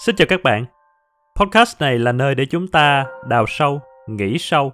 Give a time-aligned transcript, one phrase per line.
[0.00, 0.64] Xin chào các bạn.
[1.40, 4.72] Podcast này là nơi để chúng ta đào sâu, nghĩ sâu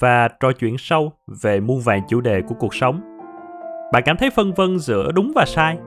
[0.00, 3.00] và trò chuyện sâu về muôn vàn chủ đề của cuộc sống.
[3.92, 5.78] Bạn cảm thấy phân vân giữa đúng và sai.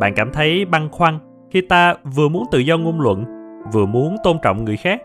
[0.00, 1.18] Bạn cảm thấy băn khoăn
[1.50, 3.24] khi ta vừa muốn tự do ngôn luận,
[3.72, 5.00] vừa muốn tôn trọng người khác.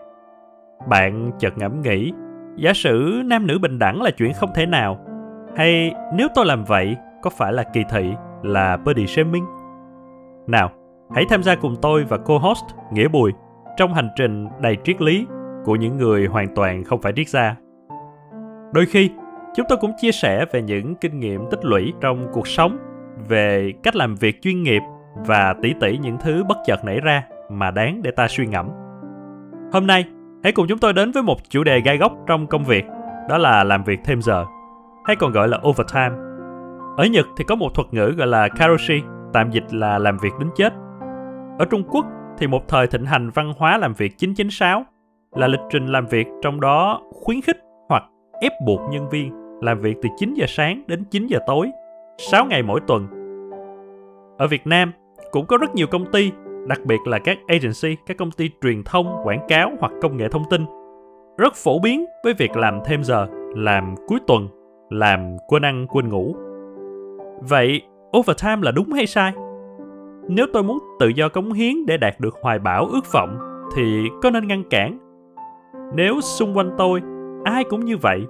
[0.88, 2.12] Bạn chợt ngẫm nghĩ,
[2.56, 4.98] giả sử nam nữ bình đẳng là chuyện không thể nào,
[5.56, 8.12] hay nếu tôi làm vậy có phải là kỳ thị,
[8.42, 9.44] là body shaming?
[10.46, 10.70] Nào,
[11.14, 13.32] hãy tham gia cùng tôi và co-host Nghĩa Bùi
[13.76, 15.26] trong hành trình đầy triết lý
[15.64, 17.56] của những người hoàn toàn không phải triết gia.
[18.72, 19.10] Đôi khi,
[19.56, 22.78] chúng tôi cũng chia sẻ về những kinh nghiệm tích lũy trong cuộc sống,
[23.28, 24.82] về cách làm việc chuyên nghiệp
[25.14, 28.68] và tỉ tỉ những thứ bất chợt nảy ra mà đáng để ta suy ngẫm.
[29.72, 30.04] Hôm nay,
[30.42, 32.84] hãy cùng chúng tôi đến với một chủ đề gai góc trong công việc,
[33.28, 34.44] đó là làm việc thêm giờ,
[35.04, 36.16] hay còn gọi là overtime.
[36.96, 39.02] Ở Nhật thì có một thuật ngữ gọi là karoshi,
[39.32, 40.72] tạm dịch là làm việc đến chết.
[41.58, 42.06] Ở Trung Quốc
[42.38, 44.84] thì một thời thịnh hành văn hóa làm việc 996
[45.32, 47.56] là lịch trình làm việc trong đó khuyến khích
[47.88, 48.02] hoặc
[48.40, 51.70] ép buộc nhân viên làm việc từ 9 giờ sáng đến 9 giờ tối,
[52.18, 53.06] 6 ngày mỗi tuần.
[54.38, 54.92] Ở Việt Nam
[55.30, 56.32] cũng có rất nhiều công ty,
[56.68, 60.28] đặc biệt là các agency, các công ty truyền thông, quảng cáo hoặc công nghệ
[60.28, 60.64] thông tin,
[61.38, 64.48] rất phổ biến với việc làm thêm giờ, làm cuối tuần,
[64.90, 66.34] làm quên ăn quên ngủ.
[67.40, 67.82] Vậy
[68.18, 69.32] overtime là đúng hay sai?
[70.28, 73.38] Nếu tôi muốn tự do cống hiến để đạt được hoài bão ước vọng
[73.76, 74.98] thì có nên ngăn cản?
[75.94, 77.00] Nếu xung quanh tôi
[77.44, 78.20] ai cũng như vậy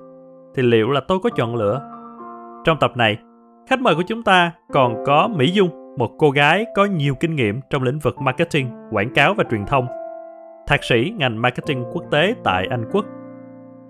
[0.54, 1.80] thì liệu là tôi có chọn lựa?
[2.64, 3.18] Trong tập này,
[3.68, 7.36] khách mời của chúng ta còn có Mỹ Dung, một cô gái có nhiều kinh
[7.36, 9.86] nghiệm trong lĩnh vực marketing, quảng cáo và truyền thông.
[10.66, 13.04] Thạc sĩ ngành marketing quốc tế tại Anh Quốc.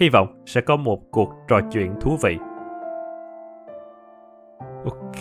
[0.01, 2.39] Hy vọng sẽ có một cuộc trò chuyện thú vị.
[4.85, 5.21] Ok,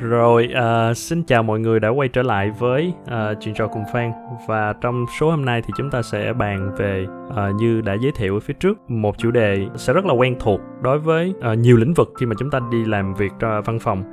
[0.00, 3.82] rồi uh, xin chào mọi người đã quay trở lại với uh, chuyện trò cùng
[3.92, 4.12] Phan.
[4.46, 8.12] Và trong số hôm nay thì chúng ta sẽ bàn về uh, như đã giới
[8.16, 11.58] thiệu ở phía trước một chủ đề sẽ rất là quen thuộc đối với uh,
[11.58, 14.04] nhiều lĩnh vực khi mà chúng ta đi làm việc uh, văn phòng.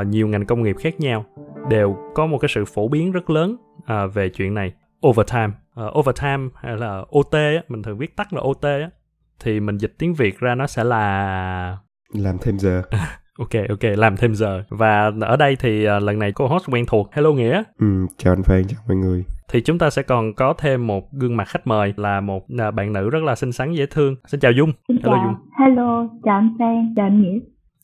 [0.00, 1.24] Uh, nhiều ngành công nghiệp khác nhau
[1.68, 4.72] đều có một cái sự phổ biến rất lớn uh, về chuyện này.
[5.06, 5.52] Overtime
[5.86, 8.90] uh, overtime hay là OT á, mình thường viết tắt là OT á,
[9.40, 11.78] thì mình dịch tiếng Việt ra nó sẽ là
[12.12, 12.82] làm thêm giờ
[13.38, 14.62] Ok, ok, làm thêm giờ.
[14.68, 17.08] Và ở đây thì uh, lần này cô host quen thuộc.
[17.12, 17.62] Hello Nghĩa.
[17.78, 17.86] ừ,
[18.16, 21.36] chào anh Phan chào mọi người Thì chúng ta sẽ còn có thêm một gương
[21.36, 24.16] mặt khách mời là một uh, bạn nữ rất là xinh xắn dễ thương.
[24.26, 24.72] Xin chào Dung.
[24.88, 25.26] Xin Hello chào.
[25.26, 25.50] Dung.
[25.60, 27.38] Hello, chào anh Phan, chào anh Nghĩa.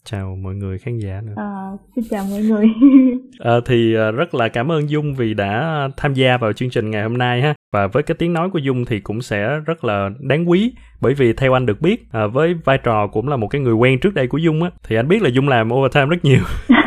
[0.05, 1.33] Chào mọi người khán giả nữa.
[1.37, 2.67] Ờ, xin chào mọi người.
[3.39, 6.91] Ờ, thì uh, rất là cảm ơn Dung vì đã tham gia vào chương trình
[6.91, 7.55] ngày hôm nay ha.
[7.73, 11.15] Và với cái tiếng nói của Dung thì cũng sẽ rất là đáng quý bởi
[11.15, 14.01] vì theo anh được biết uh, với vai trò cũng là một cái người quen
[14.01, 16.41] trước đây của Dung á thì anh biết là Dung làm overtime rất nhiều.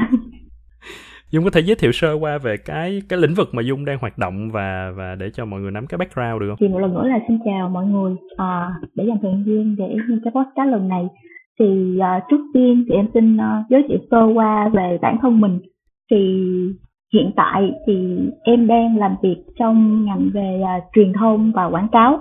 [1.31, 3.97] Dung có thể giới thiệu sơ qua về cái cái lĩnh vực mà Dung đang
[4.01, 6.57] hoạt động và và để cho mọi người nắm cái background được không?
[6.59, 8.15] thì một lần nữa là xin chào mọi người.
[8.37, 11.03] À, để dành thời gian để nghe cái podcast lần này
[11.59, 15.41] thì à, trước tiên thì em xin à, giới thiệu sơ qua về bản thân
[15.41, 15.59] mình.
[16.11, 16.17] Thì
[17.13, 21.87] hiện tại thì em đang làm việc trong ngành về uh, truyền thông và quảng
[21.91, 22.19] cáo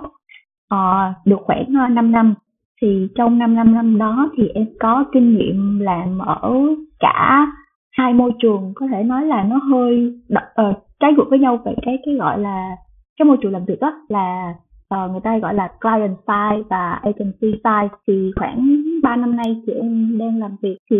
[0.73, 2.33] uh, được khoảng ờ, uh, 5 năm.
[2.81, 6.51] Thì trong 5 năm năm đó thì em có kinh nghiệm làm ở
[6.99, 7.47] cả
[7.91, 8.73] hai môi trường.
[8.75, 12.15] Có thể nói là nó hơi đ- ờ, trái ngược với nhau về cái cái
[12.15, 12.75] gọi là
[13.19, 14.53] cái môi trường làm việc đó là
[14.95, 17.97] uh, người ta gọi là client side và agency side.
[18.07, 20.97] Thì khoảng 3 năm nay thì em đang làm việc thì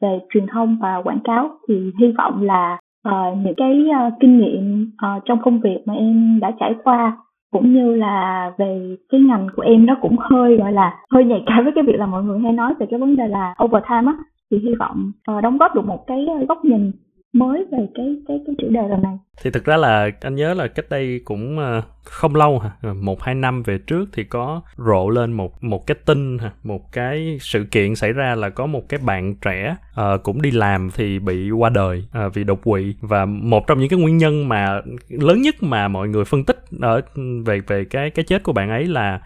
[0.00, 1.50] về truyền thông và quảng cáo.
[1.68, 5.94] Thì hy vọng là ờ, những cái ờ, kinh nghiệm ờ, trong công việc mà
[5.94, 7.16] em đã trải qua
[7.52, 11.42] cũng như là về cái ngành của em nó cũng hơi gọi là hơi nhạy
[11.46, 14.06] cảm với cái việc là mọi người hay nói về cái vấn đề là overtime
[14.06, 14.14] á
[14.50, 16.92] thì hy vọng ờ, đóng góp được một cái góc nhìn
[17.32, 19.18] mới về cái cái cái chủ đề lần này.
[19.42, 23.22] Thì thực ra là anh nhớ là cách đây cũng ờ, không lâu hả, một
[23.22, 27.38] hai năm về trước thì có rộ lên một một cái tin hả, một cái
[27.40, 31.18] sự kiện xảy ra là có một cái bạn trẻ uh, cũng đi làm thì
[31.18, 32.94] bị qua đời ờ, uh, vì đột quỵ.
[33.00, 36.64] Và một trong những cái nguyên nhân mà lớn nhất mà mọi người phân tích
[36.80, 37.00] ở
[37.44, 39.20] về về cái cái chết của bạn ấy là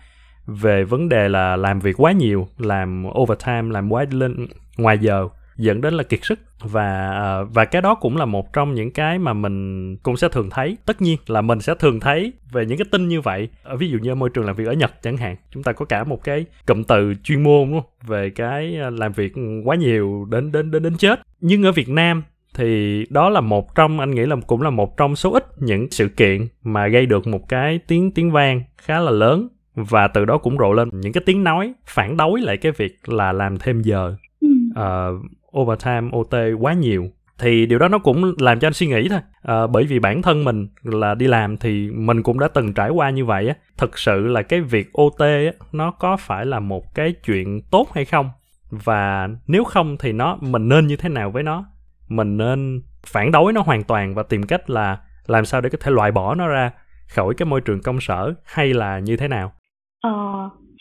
[0.46, 4.46] về vấn đề là làm việc quá nhiều, làm overtime, làm quá lên
[4.78, 8.52] ngoài giờ dẫn đến là kiệt sức và ờ, và cái đó cũng là một
[8.52, 10.76] trong những cái mà mình cũng sẽ thường thấy.
[10.86, 13.48] Tất nhiên là mình sẽ thường thấy về những cái tin như vậy.
[13.62, 15.84] Ở ví dụ như môi trường làm việc ở Nhật chẳng hạn chúng ta có
[15.84, 17.82] cả một cái cụm từ chuyên môn không?
[18.06, 19.32] về cái ờ, làm việc
[19.64, 21.20] quá nhiều đến đến đến đến chết.
[21.40, 22.22] Nhưng ở Việt Nam
[22.54, 25.90] thì đó là một trong anh nghĩ là cũng là một trong số ít những
[25.90, 29.48] sự kiện mà gây được một cái tiếng tiếng vang khá là lớn.
[29.74, 33.08] Và từ đó cũng rộ lên những cái tiếng nói phản đối lại cái việc
[33.08, 34.16] là làm thêm giờ.
[34.40, 34.48] Ừ
[35.60, 37.08] overtime OT quá nhiều
[37.38, 39.20] thì điều đó nó cũng làm cho anh suy nghĩ thôi.
[39.42, 42.90] À, bởi vì bản thân mình là đi làm thì mình cũng đã từng trải
[42.90, 43.54] qua như vậy á.
[43.78, 45.38] Thực sự là cái việc ot á
[45.72, 48.30] nó có phải là một cái chuyện tốt hay không?
[48.70, 51.64] Và nếu không thì nó mình nên như thế nào với nó?
[52.08, 55.78] Mình nên phản đối nó hoàn toàn và tìm cách là làm sao để có
[55.80, 56.70] thể loại bỏ nó ra
[57.08, 59.52] khỏi cái môi trường công sở hay là như thế nào?
[60.00, 60.10] Ờ,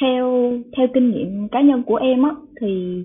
[0.02, 2.30] theo theo kinh nghiệm cá nhân của em á
[2.62, 3.04] thì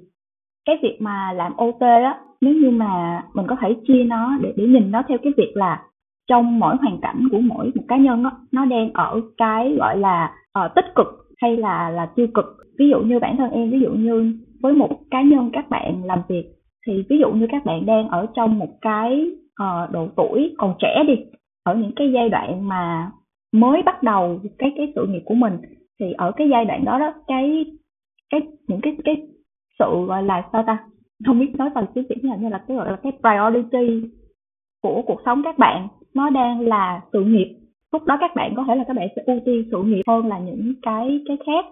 [0.69, 4.53] cái việc mà làm OT á nếu như mà mình có thể chia nó để
[4.57, 5.83] để nhìn nó theo cái việc là
[6.29, 9.99] trong mỗi hoàn cảnh của mỗi một cá nhân á nó đang ở cái gọi
[9.99, 10.35] là
[10.65, 11.07] uh, tích cực
[11.43, 12.45] hay là là tiêu cực.
[12.79, 14.33] Ví dụ như bản thân em ví dụ như
[14.63, 16.45] với một cá nhân các bạn làm việc
[16.87, 19.31] thì ví dụ như các bạn đang ở trong một cái
[19.63, 21.15] uh, độ tuổi còn trẻ đi
[21.65, 23.11] ở những cái giai đoạn mà
[23.53, 25.53] mới bắt đầu cái cái sự nghiệp của mình
[26.01, 27.65] thì ở cái giai đoạn đó đó cái
[28.31, 29.17] cái những cái cái
[29.79, 30.79] sự, gọi là, sao ta?
[31.27, 34.09] Không biết nói bằng tiếng việt như là như là cái, gọi là, cái priority
[34.83, 37.55] của cuộc sống các bạn, nó đang là sự nghiệp.
[37.93, 40.27] Lúc đó các bạn có thể là các bạn sẽ ưu tiên sự nghiệp hơn
[40.27, 41.65] là những cái cái khác.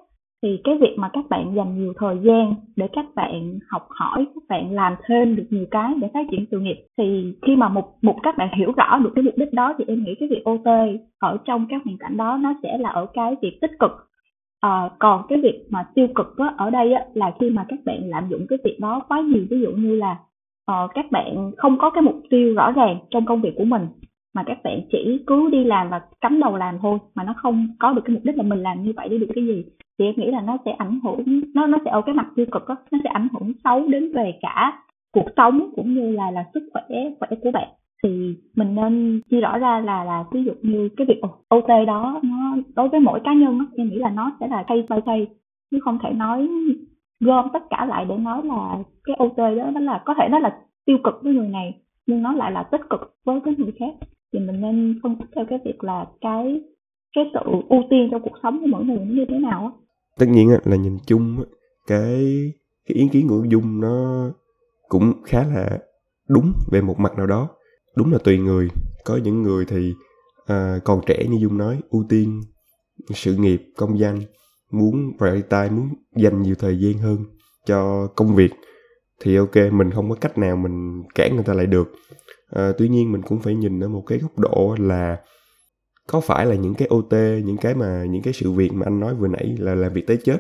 [0.43, 4.27] Thì cái việc mà các bạn dành nhiều thời gian để các bạn học hỏi,
[4.35, 7.69] các bạn làm thêm được nhiều cái để phát triển sự nghiệp, thì khi mà
[7.69, 10.29] một một các bạn hiểu rõ được cái mục đích đó, thì em nghĩ cái
[10.29, 13.71] việc OT ở trong các hoàn cảnh đó nó sẽ là ở cái việc tích
[13.79, 13.91] cực
[14.61, 17.79] à, còn cái việc mà tiêu cực á, ở đây á, là khi mà các
[17.85, 20.17] bạn lạm dụng cái việc đó quá nhiều ví dụ như là
[20.73, 23.87] uh, các bạn không có cái mục tiêu rõ ràng trong công việc của mình
[24.35, 27.69] mà các bạn chỉ cứ đi làm và cắm đầu làm thôi mà nó không
[27.79, 29.65] có được cái mục đích là mình làm như vậy để được cái gì
[29.99, 32.47] thì em nghĩ là nó sẽ ảnh hưởng nó nó sẽ ở cái mặt tiêu
[32.53, 34.83] cực đó, nó sẽ ảnh hưởng xấu đến về cả
[35.13, 36.83] cuộc sống cũng như là là sức khỏe
[37.21, 37.69] khỏe của bạn
[38.03, 41.21] thì mình nên chia rõ ra là là ví dụ như cái việc
[41.55, 44.65] OT đó nó đối với mỗi cá nhân đó, em nghĩ là nó sẽ là
[44.69, 45.35] case by case.
[45.71, 46.49] Chứ không thể nói
[47.21, 50.39] gom tất cả lại để nói là cái OT đó nó là có thể nó
[50.39, 51.75] là tiêu cực với người này
[52.07, 54.09] nhưng nó lại là tích cực với cái người khác.
[54.33, 56.61] Thì mình nên phân tích theo cái việc là cái
[57.17, 59.71] cái sự ưu tiên trong cuộc sống của mỗi người như thế nào á.
[60.19, 61.37] Tất nhiên là nhìn chung
[61.87, 62.53] cái
[62.89, 64.27] cái ý kiến của dung nó
[64.89, 65.79] cũng khá là
[66.29, 67.49] đúng về một mặt nào đó
[67.97, 68.69] đúng là tùy người.
[69.05, 69.95] Có những người thì
[70.47, 72.41] à, còn trẻ như dung nói ưu tiên
[73.15, 74.21] sự nghiệp công danh
[74.71, 77.19] muốn prioritize muốn dành nhiều thời gian hơn
[77.67, 78.51] cho công việc
[79.21, 81.93] thì ok mình không có cách nào mình cản người ta lại được.
[82.51, 85.21] À, tuy nhiên mình cũng phải nhìn ở một cái góc độ là
[86.07, 87.13] có phải là những cái OT
[87.45, 90.07] những cái mà những cái sự việc mà anh nói vừa nãy là làm việc
[90.07, 90.39] tới chết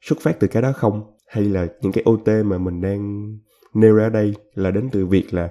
[0.00, 1.02] xuất phát từ cái đó không?
[1.26, 3.32] Hay là những cái OT mà mình đang
[3.74, 5.48] nêu ra đây là đến từ việc là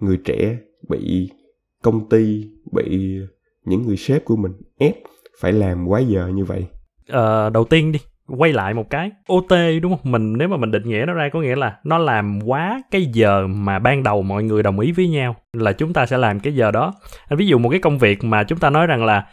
[0.00, 1.30] người trẻ bị
[1.82, 3.18] công ty bị
[3.64, 4.94] những người sếp của mình ép
[5.40, 6.66] phải làm quá giờ như vậy?
[7.08, 7.98] Ờ, đầu tiên đi
[8.36, 10.12] quay lại một cái OT đúng không?
[10.12, 13.04] Mình nếu mà mình định nghĩa nó ra có nghĩa là nó làm quá cái
[13.04, 16.40] giờ mà ban đầu mọi người đồng ý với nhau là chúng ta sẽ làm
[16.40, 16.94] cái giờ đó.
[17.30, 19.26] Ví dụ một cái công việc mà chúng ta nói rằng là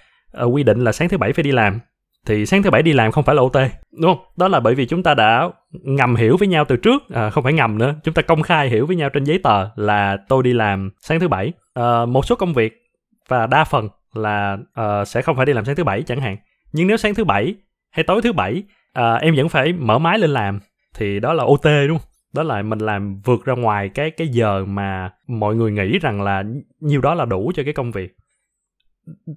[0.43, 1.79] uh, quy định là sáng thứ bảy phải đi làm
[2.25, 3.55] thì sáng thứ bảy đi làm không phải là OT
[4.01, 4.25] đúng không?
[4.37, 5.49] Đó là bởi vì chúng ta đã
[5.83, 7.95] ngầm hiểu với nhau từ trước à, không phải ngầm nữa.
[8.03, 11.19] Chúng ta công khai hiểu với nhau trên giấy tờ là tôi đi làm sáng
[11.19, 11.53] thứ bảy.
[11.73, 12.83] À, một số công việc
[13.27, 16.37] và đa phần là à, sẽ không phải đi làm sáng thứ bảy chẳng hạn.
[16.73, 17.55] Nhưng nếu sáng thứ bảy
[17.91, 18.63] hay tối thứ bảy
[18.93, 20.59] à, em vẫn phải mở máy lên làm
[20.95, 22.07] thì đó là OT đúng không?
[22.33, 26.21] Đó là mình làm vượt ra ngoài cái cái giờ mà mọi người nghĩ rằng
[26.21, 26.43] là
[26.79, 28.15] nhiêu đó là đủ cho cái công việc.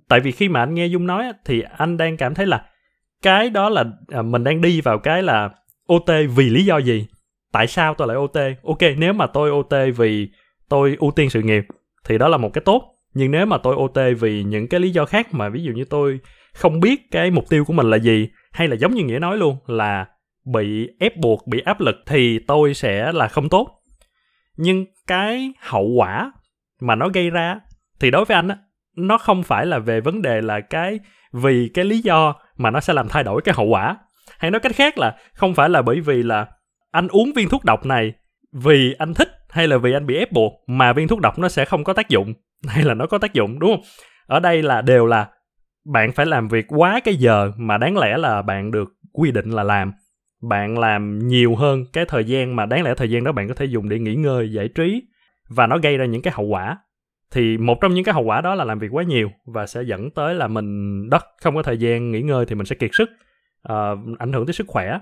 [0.09, 2.65] Tại vì khi mà anh nghe dung nói thì anh đang cảm thấy là
[3.23, 5.51] cái đó là à, mình đang đi vào cái là
[5.93, 7.07] OT vì lý do gì?
[7.53, 10.29] Tại sao tôi lại OT ok, nếu mà tôi OT vì
[10.69, 11.65] tôi ưu tiên sự nghiệp,
[12.05, 12.83] thì đó là một cái tốt.
[13.15, 15.85] Nhưng nếu mà tôi OT vì những cái lý do khác mà ví dụ như
[15.85, 16.21] tôi
[16.55, 19.37] không biết cái mục tiêu của mình là gì, hay là giống như nghĩa nói
[19.37, 20.07] luôn, là
[20.53, 23.69] bị ép buộc, bị áp lực, thì tôi sẽ là không tốt.
[24.57, 26.33] Nhưng cái hậu quả
[26.81, 27.61] mà nó gây ra,
[28.01, 28.57] thì đối với anh á,
[28.97, 30.99] nó không phải là về vấn đề là cái
[31.33, 33.97] vì cái lý do mà nó sẽ làm thay đổi cái hậu quả
[34.39, 36.47] hay nói cách khác là không phải là bởi vì là
[36.91, 38.13] anh uống viên thuốc độc này
[38.53, 41.49] vì anh thích hay là vì anh bị ép buộc mà viên thuốc độc nó
[41.49, 42.35] sẽ không có tác dụng,
[42.69, 43.83] hay là nó có tác dụng, đúng không?
[44.27, 45.29] Ở đây là đều là
[45.93, 49.51] bạn phải làm việc quá cái giờ mà đáng lẽ là bạn được quy định
[49.51, 49.93] là làm.
[50.43, 53.55] Bạn làm nhiều hơn cái thời gian mà đáng lẽ thời gian đó bạn có
[53.55, 55.03] thể dùng để nghỉ ngơi, giải trí
[55.49, 56.79] và nó gây ra những cái hậu quả.
[57.31, 59.83] Thì một trong những cái hậu quả đó là làm việc quá nhiều và sẽ
[59.83, 62.91] dẫn tới là mình đất, không có thời gian nghỉ ngơi thì mình sẽ kiệt
[62.93, 63.11] sức
[63.73, 64.99] uh, ảnh hưởng tới sức khỏe.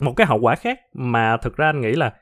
[0.00, 2.12] Một cái hậu quả khác mà thực ra anh nghĩ là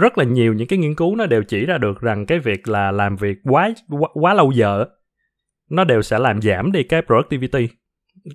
[0.00, 2.68] rất là nhiều những cái nghiên cứu nó đều chỉ ra được rằng cái việc
[2.68, 4.84] là làm việc quá quá, quá lâu giờ
[5.70, 7.68] nó đều sẽ làm giảm đi cái productivity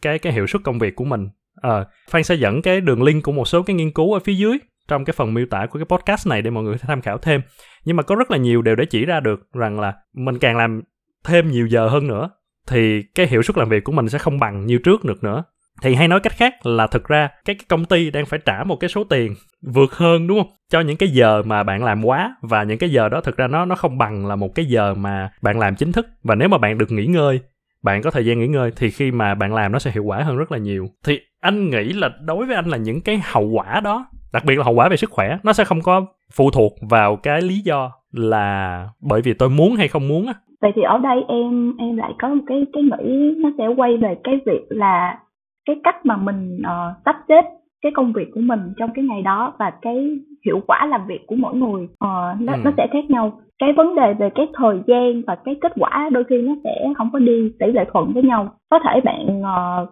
[0.01, 1.29] cái cái hiệu suất công việc của mình.
[1.61, 4.33] À, phan sẽ dẫn cái đường link của một số cái nghiên cứu ở phía
[4.33, 4.57] dưới
[4.87, 7.41] trong cái phần miêu tả của cái podcast này để mọi người tham khảo thêm.
[7.85, 10.57] Nhưng mà có rất là nhiều đều để chỉ ra được rằng là mình càng
[10.57, 10.81] làm
[11.23, 12.29] thêm nhiều giờ hơn nữa
[12.67, 15.43] thì cái hiệu suất làm việc của mình sẽ không bằng như trước được nữa
[15.81, 18.63] thì hay nói cách khác là thực ra cái, cái công ty đang phải trả
[18.63, 19.33] một cái số tiền
[19.73, 20.51] vượt hơn đúng không?
[20.69, 23.47] Cho những cái giờ mà bạn làm quá và những cái giờ đó thực ra
[23.47, 26.07] nó nó không bằng là một cái giờ mà bạn làm chính thức.
[26.23, 27.39] Và nếu mà bạn được nghỉ ngơi
[27.83, 30.23] bạn có thời gian nghỉ ngơi thì khi mà bạn làm nó sẽ hiệu quả
[30.23, 30.87] hơn rất là nhiều.
[31.05, 34.55] Thì anh nghĩ là đối với anh là những cái hậu quả đó đặc biệt
[34.57, 37.59] là hậu quả về sức khỏe nó sẽ không có phụ thuộc vào cái lý
[37.59, 40.33] do là bởi vì tôi muốn hay không muốn á.
[40.61, 43.97] Vậy thì ở đây em em lại có một cái cái nghĩ nó sẽ quay
[43.97, 45.17] về cái việc là
[45.65, 47.41] cái cách mà mình uh, sắp xếp
[47.81, 51.27] cái công việc của mình trong cái ngày đó và cái hiệu quả làm việc
[51.27, 52.59] của mỗi người uh, nó ừ.
[52.63, 53.41] nó sẽ khác nhau.
[53.59, 56.87] Cái vấn đề về cái thời gian và cái kết quả đôi khi nó sẽ
[56.97, 58.47] không có đi tỷ lệ thuận với nhau.
[58.69, 59.89] Có thể bạn uh,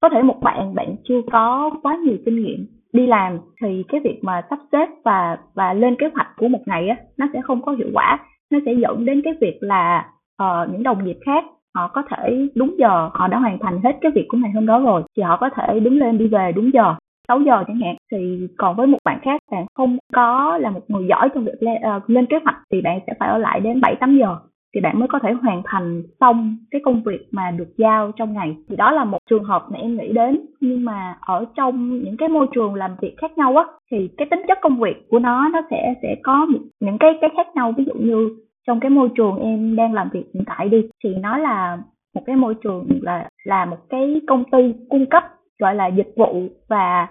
[0.00, 4.00] có thể một bạn bạn chưa có quá nhiều kinh nghiệm đi làm thì cái
[4.04, 7.40] việc mà sắp xếp và và lên kế hoạch của một ngày á nó sẽ
[7.40, 8.18] không có hiệu quả.
[8.50, 10.08] Nó sẽ dẫn đến cái việc là
[10.42, 13.92] uh, những đồng nghiệp khác họ có thể đúng giờ họ đã hoàn thành hết
[14.00, 16.52] cái việc của ngày hôm đó rồi thì họ có thể đứng lên đi về
[16.52, 16.94] đúng giờ.
[17.28, 20.80] 6 giờ chẳng hạn thì còn với một bạn khác bạn không có là một
[20.88, 23.38] người giỏi trong việc lên, uh, ờ, lên kế hoạch thì bạn sẽ phải ở
[23.38, 24.36] lại đến 7 8 giờ
[24.74, 28.32] thì bạn mới có thể hoàn thành xong cái công việc mà được giao trong
[28.32, 28.56] ngày.
[28.68, 32.16] Thì đó là một trường hợp mà em nghĩ đến nhưng mà ở trong những
[32.16, 35.18] cái môi trường làm việc khác nhau á thì cái tính chất công việc của
[35.18, 36.46] nó nó sẽ sẽ có
[36.80, 37.72] những cái cái khác nhau.
[37.76, 38.36] Ví dụ như
[38.70, 41.78] trong cái môi trường em đang làm việc hiện tại đi thì nó là
[42.14, 45.24] một cái môi trường là là một cái công ty cung cấp
[45.58, 47.06] gọi là dịch vụ và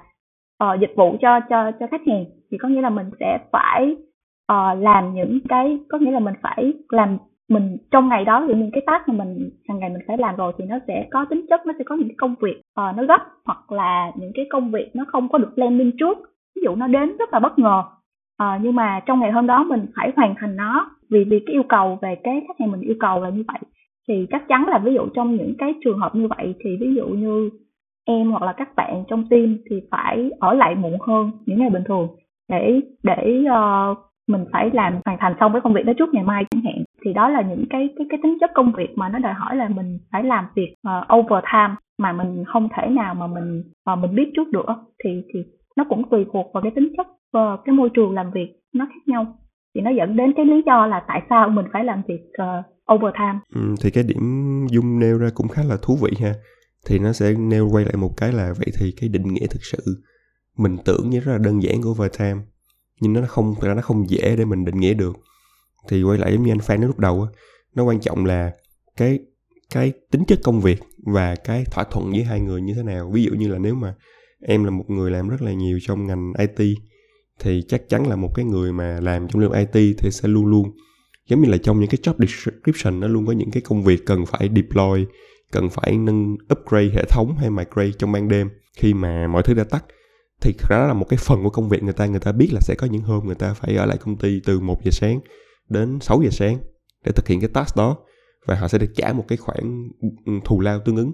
[0.63, 2.25] uh, dịch vụ cho cho cho khách hàng.
[2.51, 3.95] Thì có nghĩa là mình sẽ phải
[4.51, 7.17] uh, làm những cái có nghĩa là mình phải làm
[7.49, 10.35] mình trong ngày đó thì những cái task mà mình hàng ngày mình phải làm
[10.35, 12.97] rồi thì nó sẽ có tính chất nó sẽ có những cái công việc uh,
[12.97, 16.17] nó gấp hoặc là những cái công việc nó không có được planning trước.
[16.55, 17.83] Ví dụ nó đến rất là bất ngờ
[18.39, 21.53] à, nhưng mà trong ngày hôm đó mình phải hoàn thành nó vì vì cái
[21.53, 23.59] yêu cầu về cái khách hàng mình yêu cầu là như vậy.
[24.07, 26.95] Thì chắc chắn là ví dụ trong những cái trường hợp như vậy thì ví
[26.95, 27.49] dụ như
[28.05, 31.69] em hoặc là các bạn trong team thì phải ở lại muộn hơn những ngày
[31.69, 32.07] bình thường
[32.49, 36.23] để để uh, mình phải làm hoàn thành xong cái công việc đó trước ngày
[36.23, 36.83] mai chẳng hạn.
[37.05, 39.55] Thì đó là những cái cái cái tính chất công việc mà nó đòi hỏi
[39.55, 43.99] là mình phải làm việc uh, overtime mà mình không thể nào mà mình uh,
[43.99, 44.65] mình biết trước được
[45.03, 45.39] thì thì
[45.77, 48.85] nó cũng tùy thuộc vào cái tính chất và cái môi trường làm việc nó
[48.85, 49.37] khác nhau.
[49.75, 52.93] Thì nó dẫn đến cái lý do là tại sao mình phải làm việc uh,
[52.95, 53.39] overtime.
[53.55, 54.21] Ừ, thì cái điểm
[54.71, 56.33] dung nêu ra cũng khá là thú vị ha.
[56.87, 59.63] Thì nó sẽ nêu quay lại một cái là vậy thì cái định nghĩa thực
[59.63, 60.03] sự
[60.57, 62.41] mình tưởng như rất là đơn giản của overtime
[63.01, 65.17] nhưng nó không thật ra nó không dễ để mình định nghĩa được.
[65.89, 67.29] Thì quay lại giống như anh Phan nói lúc đầu á
[67.75, 68.51] nó quan trọng là
[68.97, 69.19] cái
[69.73, 73.09] cái tính chất công việc và cái thỏa thuận với hai người như thế nào.
[73.13, 73.95] Ví dụ như là nếu mà
[74.41, 76.77] em là một người làm rất là nhiều trong ngành IT
[77.39, 80.27] thì chắc chắn là một cái người mà làm trong lĩnh vực IT thì sẽ
[80.27, 80.71] luôn luôn,
[81.29, 84.05] giống như là trong những cái job description nó luôn có những cái công việc
[84.05, 85.05] cần phải deploy,
[85.51, 88.49] cần phải nâng upgrade hệ thống hay migrate trong ban đêm.
[88.77, 89.85] Khi mà mọi thứ đã tắt,
[90.41, 92.05] thì đó là một cái phần của công việc người ta.
[92.05, 94.39] Người ta biết là sẽ có những hôm người ta phải ở lại công ty
[94.45, 95.19] từ 1 giờ sáng
[95.69, 96.57] đến 6 giờ sáng
[97.05, 97.97] để thực hiện cái task đó
[98.45, 99.89] và họ sẽ được trả một cái khoản
[100.45, 101.11] thù lao tương ứng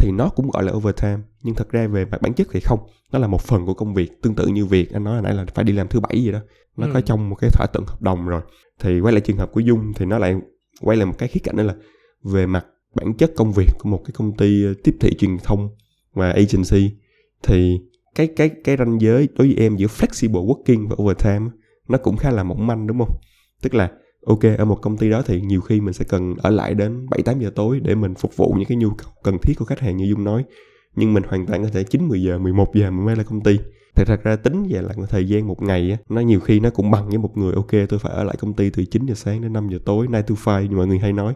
[0.00, 1.18] thì nó cũng gọi là overtime.
[1.42, 2.78] Nhưng thật ra về mặt bản chất thì không.
[3.12, 5.34] Nó là một phần của công việc tương tự như việc anh nói hồi nãy
[5.34, 6.38] là phải đi làm thứ bảy gì đó.
[6.76, 6.90] Nó ừ.
[6.94, 8.42] có trong một cái thỏa thuận hợp đồng rồi.
[8.80, 10.36] Thì quay lại trường hợp của dung thì nó lại
[10.80, 11.74] quay lại một cái khía cạnh đó là
[12.22, 15.38] về mặt bản chất công việc của một cái công ty ờ, tiếp thị truyền
[15.38, 15.68] thông
[16.14, 16.96] và agency.
[17.42, 17.80] Thì
[18.14, 21.50] cái cái cái ranh giới đối với em giữa flexible working và overtime
[21.88, 23.16] nó cũng khá là mỏng manh đúng không?
[23.62, 23.90] Tức là
[24.26, 27.06] ok, ở một công ty đó thì nhiều khi mình sẽ cần ở lại đến
[27.10, 29.64] 7 8 giờ tối để mình phục vụ những cái nhu cầu cần thiết của
[29.64, 30.44] khách hàng như Dung nói.
[30.96, 33.58] Nhưng mình hoàn toàn có thể 9 10 giờ 11 giờ mới là công ty.
[33.94, 36.70] Thì thật ra tính về là thời gian một ngày á, nó nhiều khi nó
[36.70, 37.54] cũng bằng với một người.
[37.54, 40.06] Ok, tôi phải ở lại công ty từ 9 giờ sáng đến 5 giờ tối
[40.06, 41.34] 9 to 5 như mọi người hay nói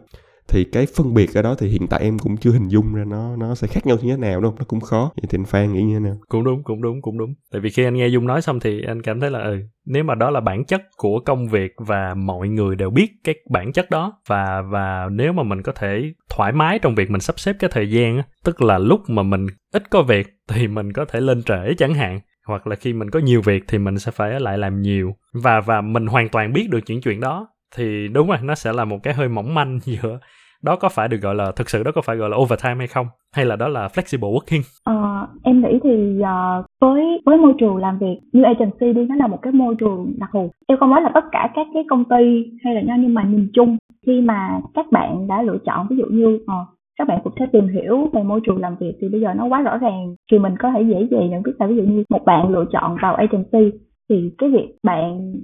[0.49, 3.05] thì cái phân biệt ở đó thì hiện tại em cũng chưa hình dung ra
[3.05, 5.13] nó nó sẽ khác nhau như thế nào đâu, nó cũng khó.
[5.17, 6.17] Vậy thì anh Phan nghĩ như thế nào?
[6.29, 7.35] Cũng đúng cũng đúng cũng đúng.
[7.53, 10.05] Tại vì khi anh nghe Dung nói xong thì anh cảm thấy là ừ nếu
[10.05, 13.73] mà đó là bản chất của công việc và mọi người đều biết cái bản
[13.73, 17.41] chất đó và và nếu mà mình có thể thoải mái trong việc mình sắp
[17.41, 21.05] xếp cái thời gian tức là lúc mà mình ít có việc thì mình có
[21.05, 24.13] thể lên trễ chẳng hạn, hoặc là khi mình có nhiều việc thì mình sẽ
[24.13, 28.09] phải lại làm nhiều và và mình hoàn toàn biết được những chuyện đó thì
[28.09, 30.19] đúng rồi nó sẽ là một cái hơi mỏng manh giữa
[30.65, 32.87] đó có phải được gọi là thực sự đó có phải gọi là overtime hay
[32.87, 33.07] không?
[33.37, 34.63] Hay là đó là flexible working?
[34.85, 39.15] Ờ, em nghĩ thì uh, với với môi trường làm việc như agency đi nó
[39.15, 40.51] là một cái môi trường đặc thù.
[40.67, 43.23] Em không nói là tất cả các cái công ty hay là nhau nhưng mà
[43.23, 43.77] nhìn chung
[44.07, 47.47] khi mà các bạn đã lựa chọn ví dụ như uh, các bạn cũng sẽ
[47.53, 50.39] tìm hiểu về môi trường làm việc thì bây giờ nó quá rõ ràng thì
[50.39, 52.97] mình có thể dễ dàng nhận biết là ví dụ như một bạn lựa chọn
[53.03, 53.79] vào agency
[54.09, 55.35] thì cái việc bạn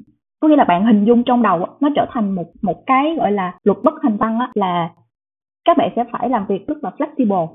[0.41, 3.33] có nghĩa là bạn hình dung trong đầu nó trở thành một một cái gọi
[3.33, 4.91] là luật bất thành văn là
[5.65, 7.49] các bạn sẽ phải làm việc rất là flexible.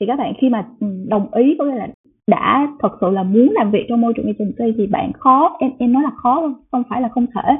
[0.00, 0.68] Thì các bạn khi mà
[1.08, 1.88] đồng ý có nghĩa là
[2.26, 5.70] đã thật sự là muốn làm việc trong môi trường agency thì bạn khó em
[5.78, 6.42] em nói là khó
[6.72, 7.56] không phải là không thể.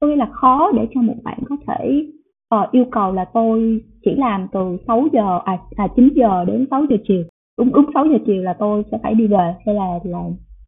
[0.00, 2.06] Có nghĩa là khó để cho một bạn có thể
[2.54, 6.66] uh, yêu cầu là tôi chỉ làm từ 6 giờ à, à 9 giờ đến
[6.70, 7.22] 6 giờ chiều.
[7.58, 10.22] Đúng đúng 6 giờ chiều là tôi sẽ phải đi về hay là là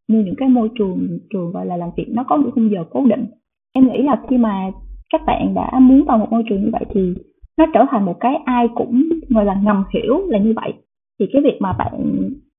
[0.09, 2.85] như những cái môi trường trường gọi là làm việc nó có một khung giờ
[2.91, 3.27] cố định
[3.73, 4.71] em nghĩ là khi mà
[5.13, 7.15] các bạn đã muốn vào một môi trường như vậy thì
[7.59, 10.73] nó trở thành một cái ai cũng gọi là ngầm hiểu là như vậy.
[11.21, 11.93] Thì cái việc mà bạn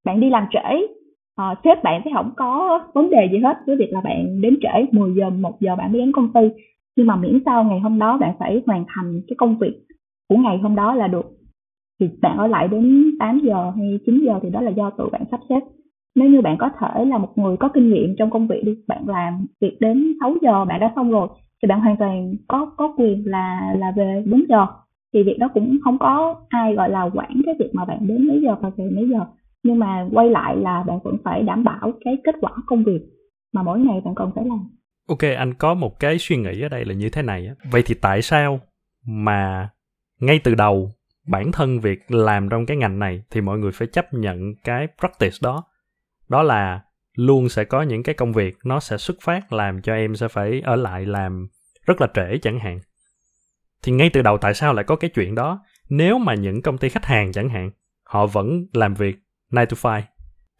[0.05, 0.87] bạn đi làm trễ
[1.41, 4.57] uh, sếp bạn sẽ không có vấn đề gì hết với việc là bạn đến
[4.61, 6.41] trễ 10 giờ 1 giờ bạn mới đến công ty.
[6.95, 9.81] Nhưng mà miễn sao ngày hôm đó bạn phải hoàn thành cái công việc
[10.29, 11.25] của ngày hôm đó là được.
[11.99, 15.09] Thì bạn ở lại đến 8 giờ hay 9 giờ thì đó là do tụi
[15.09, 15.59] bạn sắp xếp
[16.15, 18.71] nếu như bạn có thể là một người có kinh nghiệm trong công việc đi,
[18.87, 21.27] bạn làm việc đến 6 giờ, bạn đã xong rồi,
[21.61, 24.65] thì bạn hoàn toàn có có quyền là là về 4 giờ.
[25.13, 28.27] Thì việc đó cũng không có ai gọi là quản cái việc mà bạn đến
[28.27, 29.25] mấy giờ và về mấy giờ.
[29.63, 33.01] Nhưng mà quay lại là bạn vẫn phải đảm bảo cái kết quả công việc
[33.53, 34.59] mà mỗi ngày bạn cần phải làm.
[35.09, 37.95] Ok, anh có một cái suy nghĩ ở đây là như thế này vậy thì
[38.01, 38.59] tại sao
[39.07, 39.69] mà
[40.19, 40.91] ngay từ đầu
[41.27, 44.87] bản thân việc làm trong cái ngành này thì mọi người phải chấp nhận cái
[44.99, 45.63] practice đó?
[46.31, 46.81] Đó là
[47.17, 50.27] luôn sẽ có những cái công việc nó sẽ xuất phát làm cho em sẽ
[50.27, 51.47] phải ở lại làm
[51.85, 52.79] rất là trễ chẳng hạn.
[53.83, 55.63] Thì ngay từ đầu tại sao lại có cái chuyện đó?
[55.89, 57.71] Nếu mà những công ty khách hàng chẳng hạn,
[58.03, 59.15] họ vẫn làm việc
[59.51, 60.01] 9 to 5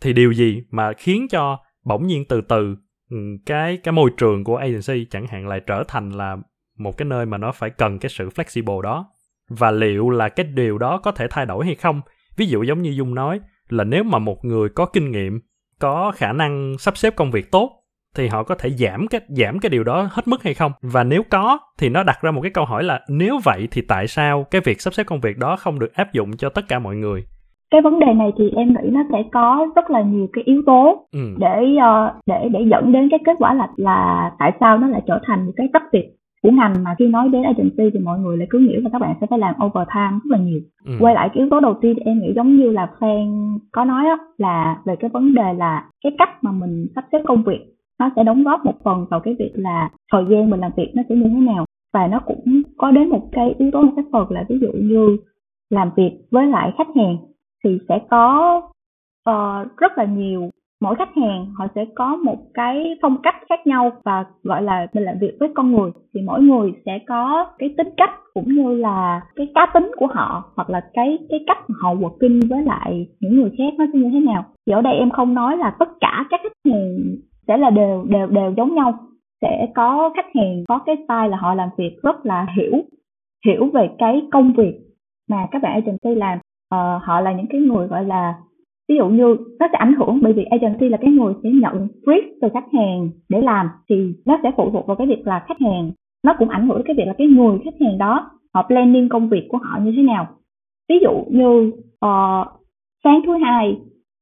[0.02, 2.76] thì điều gì mà khiến cho bỗng nhiên từ từ
[3.10, 6.38] ừ, cái cái môi trường của agency chẳng hạn lại trở thành là
[6.78, 9.12] một cái nơi mà nó phải cần cái sự flexible đó?
[9.50, 12.02] Và liệu là cái điều đó có thể thay đổi hay không?
[12.38, 15.40] Ví dụ giống như dung nói, là nếu mà một người có kinh nghiệm
[15.82, 17.70] có khả năng sắp xếp công việc tốt
[18.16, 20.72] thì họ có thể giảm cái giảm cái điều đó hết mức hay không?
[20.82, 23.82] Và nếu có thì nó đặt ra một cái câu hỏi là nếu vậy thì
[23.88, 26.62] tại sao cái việc sắp xếp công việc đó không được áp dụng cho tất
[26.68, 27.24] cả mọi người?
[27.72, 30.62] Cái vấn đề này thì em nghĩ nó sẽ có rất là nhiều cái yếu
[30.66, 31.20] tố ừ.
[31.38, 35.02] để uh, để để dẫn đến cái kết quả là là tại sao nó lại
[35.08, 36.10] trở thành một cái tất việc
[36.44, 39.00] của ngành mà khi nói đến agency thì mọi người lại cứ nghĩ là các
[39.00, 40.92] bạn sẽ phải làm overtime rất là nhiều ừ.
[41.00, 44.04] quay lại cái yếu tố đầu tiên em nghĩ giống như là fan có nói
[44.04, 47.60] đó, là về cái vấn đề là cái cách mà mình sắp xếp công việc
[48.00, 50.92] nó sẽ đóng góp một phần vào cái việc là thời gian mình làm việc
[50.96, 53.94] nó sẽ như thế nào và nó cũng có đến một cái yếu tố một
[53.96, 55.18] cái phần là ví dụ như
[55.70, 57.18] làm việc với lại khách hàng
[57.64, 58.56] thì sẽ có
[59.30, 60.50] uh, rất là nhiều
[60.82, 64.88] mỗi khách hàng họ sẽ có một cái phong cách khác nhau và gọi là
[64.94, 65.92] mình làm việc với con người.
[66.14, 70.08] Thì mỗi người sẽ có cái tính cách cũng như là cái cá tính của
[70.08, 73.86] họ hoặc là cái cái cách mà họ working với lại những người khác nó
[73.94, 74.46] sẽ như thế nào.
[74.68, 76.98] Thì ở đây em không nói là tất cả các khách hàng
[77.48, 78.94] sẽ là đều đều đều giống nhau.
[79.42, 82.72] Sẽ có khách hàng có cái style là họ làm việc rất là hiểu
[83.46, 84.80] hiểu về cái công việc
[85.30, 86.38] mà các bạn agency làm.
[86.76, 88.34] Uh, họ là những cái người gọi là
[88.92, 91.88] ví dụ như nó sẽ ảnh hưởng bởi vì agency là cái người sẽ nhận
[92.06, 95.46] brief từ khách hàng để làm thì nó sẽ phụ thuộc vào cái việc là
[95.48, 95.92] khách hàng.
[96.24, 99.10] Nó cũng ảnh hưởng đến cái việc là cái người khách hàng đó họ planning
[99.10, 100.28] công việc của họ như thế nào.
[100.90, 101.72] Ví dụ như
[102.06, 102.48] uh,
[103.04, 103.78] sáng thứ hai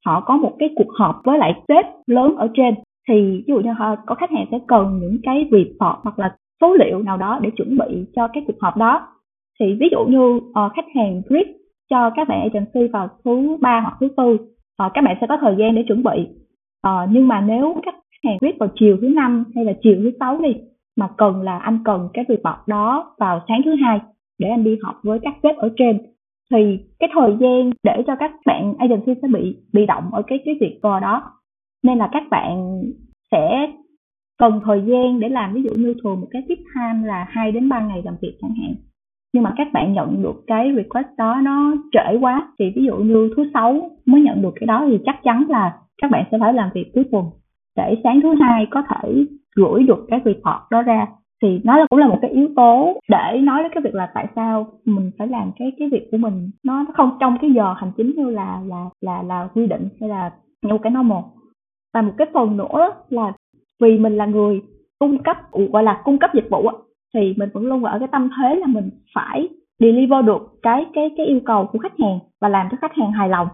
[0.05, 2.73] họ có một cái cuộc họp với lại sếp lớn ở trên
[3.07, 3.15] thì
[3.47, 6.73] ví dụ như họ có khách hàng sẽ cần những cái report hoặc là số
[6.73, 9.07] liệu nào đó để chuẩn bị cho cái cuộc họp đó.
[9.59, 11.45] Thì ví dụ như uh, khách hàng brief
[11.89, 14.37] cho các bạn agency vào thứ ba hoặc thứ tư
[14.79, 16.27] à, các bạn sẽ có thời gian để chuẩn bị.
[16.81, 20.11] À, nhưng mà nếu khách hàng viết vào chiều thứ năm hay là chiều thứ
[20.19, 20.55] sáu đi
[20.97, 23.99] mà cần là anh cần cái report đó vào sáng thứ hai
[24.39, 25.97] để anh đi họp với các sếp ở trên
[26.51, 30.39] thì cái thời gian để cho các bạn agency sẽ bị bị động ở cái
[30.45, 31.31] cái việc đó.
[31.83, 32.81] Nên là các bạn
[33.31, 33.67] sẽ
[34.39, 37.51] cần thời gian để làm ví dụ như thường một cái tiếp time là 2
[37.51, 38.75] đến 3 ngày làm việc chẳng hạn
[39.33, 42.95] nhưng mà các bạn nhận được cái request đó nó trễ quá, thì ví dụ
[42.97, 46.37] như thứ sáu mới nhận được cái đó thì chắc chắn là các bạn sẽ
[46.41, 47.25] phải làm việc cuối tuần.
[47.77, 51.07] Để sáng thứ hai có thể gửi được cái report đó ra.
[51.41, 54.27] Thì nó cũng là một cái yếu tố để nói đến cái việc là tại
[54.35, 57.91] sao mình phải làm cái cái việc của mình nó không trong cái giờ hành
[57.97, 61.23] chính như là là là là quy định hay là như cái normal.
[61.93, 63.31] Và một cái phần nữa là
[63.81, 64.61] vì mình là người
[64.99, 66.69] cung cấp, gọi là cung cấp dịch vụ
[67.13, 71.11] thì mình vẫn luôn ở cái tâm thế là mình phải deliver được cái cái
[71.17, 73.47] cái yêu cầu của khách hàng và làm cho khách hàng hài lòng.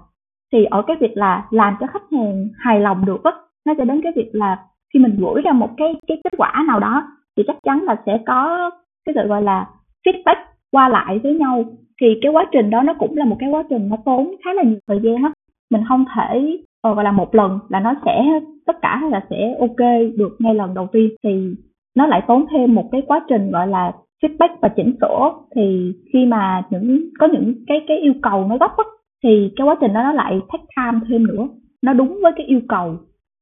[0.54, 3.32] Thì ở cái việc là làm cho khách hàng hài lòng được á,
[3.66, 4.58] nó sẽ đến cái việc là
[4.94, 7.04] khi mình gửi ra một cái cái kết quả nào đó
[7.38, 8.72] thì chắc chắn là sẽ có
[9.06, 9.68] cái sự gọi là
[10.06, 10.36] feedback
[10.72, 11.64] qua lại với nhau.
[12.02, 14.54] Thì cái quá trình đó nó cũng là một cái quá trình nó tốn khá
[14.54, 15.32] là nhiều thời gian á.
[15.72, 18.26] Mình không thể ờ, gọi là một lần là nó sẽ,
[18.66, 19.80] tất cả là sẽ ok
[20.18, 21.10] được ngay lần đầu tiên.
[21.24, 21.56] Thì
[21.96, 25.34] nó lại tốn thêm một cái quá trình gọi là feedback và chỉnh sửa.
[25.56, 28.84] Thì khi mà những có những cái cái yêu cầu nó gấp á,
[29.24, 31.48] thì cái quá trình đó nó lại take time thêm nữa.
[31.82, 32.98] Nó đúng với cái yêu cầu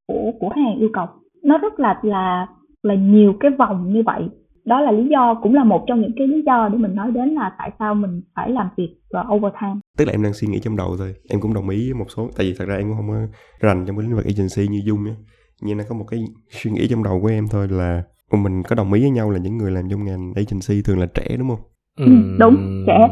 [0.08, 1.06] của của khách hàng yêu cầu.
[1.44, 2.48] Nó rất là là
[2.84, 4.24] là nhiều cái vòng như vậy.
[4.66, 7.12] Đó là lý do cũng là một trong những cái lý do để mình nói
[7.12, 9.80] đến là tại sao mình phải làm việc và overtime.
[9.98, 11.14] Tức là em đang suy nghĩ trong đầu thôi.
[11.30, 13.38] Em cũng đồng ý với một số tại vì thật ra em cũng không có
[13.68, 15.14] rành trong cái lĩnh vực agency như dung á.
[15.62, 18.04] Nhưng nó có một cái suy nghĩ trong đầu của em thôi là
[18.38, 21.06] mình có đồng ý với nhau là những người làm trong ngành agency thường là
[21.06, 21.62] trẻ đúng không?
[21.98, 22.06] Ừ,
[22.40, 23.08] đúng trẻ.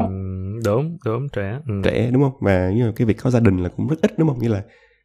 [0.64, 1.58] đúng đúng trẻ.
[1.68, 1.74] Ừ.
[1.84, 2.32] trẻ đúng không?
[2.40, 4.38] Và như là cái việc có gia đình là cũng rất ít đúng không?
[4.38, 4.62] Như là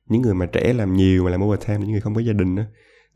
[0.09, 2.55] những người mà trẻ làm nhiều mà làm overtime những người không có gia đình
[2.55, 2.63] đó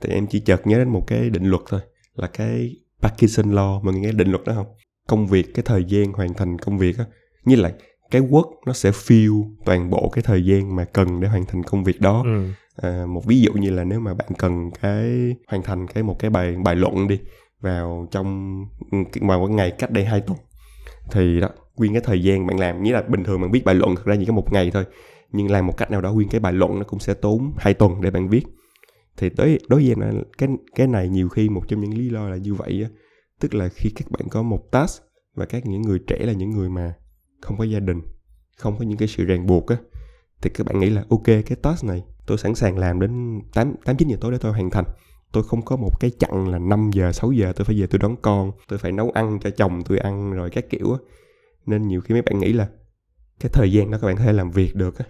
[0.01, 1.81] thì em chỉ chợt nhớ đến một cái định luật thôi
[2.15, 3.83] là cái Parkinson Law.
[3.83, 4.67] Mọi người nghe định luật đó không?
[5.07, 7.05] Công việc cái thời gian hoàn thành công việc á.
[7.45, 7.71] Như là
[8.11, 11.63] cái work nó sẽ fill toàn bộ cái thời gian mà cần để hoàn thành
[11.63, 12.23] công việc đó.
[12.25, 12.47] Ừ
[12.81, 16.19] à, một ví dụ như là nếu mà bạn cần cái hoàn thành cái một
[16.19, 17.19] cái bài bài luận đi
[17.59, 18.57] vào trong
[18.91, 20.37] ừ, ngoài một ngày cách đây hai tuần
[21.11, 22.83] thì đó nguyên cái thời gian bạn làm.
[22.83, 24.85] Nghĩa là bình thường bạn viết bài luận thực ra chỉ có một ngày thôi
[25.31, 27.73] nhưng làm một cách nào đó nguyên cái bài luận nó cũng sẽ tốn hai
[27.73, 28.43] tuần để bạn viết.
[29.17, 32.29] Thì tới đối với em cái cái này nhiều khi một trong những lý do
[32.29, 32.89] là như vậy á.
[33.39, 35.03] Tức là khi các bạn có một task
[35.35, 36.93] và các những người trẻ là những người mà
[37.41, 38.01] không có gia đình
[38.57, 39.77] không có những cái sự ràng buộc á
[40.41, 43.73] thì các bạn nghĩ là ok cái task này tôi sẵn sàng làm đến 8,
[43.85, 44.85] 8 9 giờ tối để tôi hoàn thành.
[45.31, 47.99] Tôi không có một cái chặn là 5 giờ 6 giờ tôi phải về tôi
[47.99, 50.99] đón con tôi phải nấu ăn cho chồng tôi ăn rồi các kiểu á.
[51.65, 52.69] Nên nhiều khi mấy bạn nghĩ là
[53.39, 55.05] cái thời gian đó các bạn có thể làm việc được á.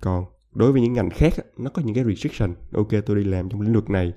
[0.00, 2.54] Còn đối với những ngành khác nó có những cái restriction.
[2.72, 4.12] Ok tôi đi làm trong lĩnh vực này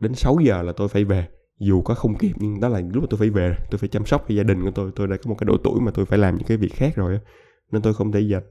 [0.00, 1.28] đến 6 giờ là tôi phải về.
[1.58, 4.06] Dù có không kịp nhưng đó là lúc mà tôi phải về tôi phải chăm
[4.06, 6.04] sóc cho gia đình của tôi tôi đã có một cái độ tuổi mà tôi
[6.04, 7.20] phải làm những cái việc khác rồi
[7.72, 8.42] nên tôi không thể dành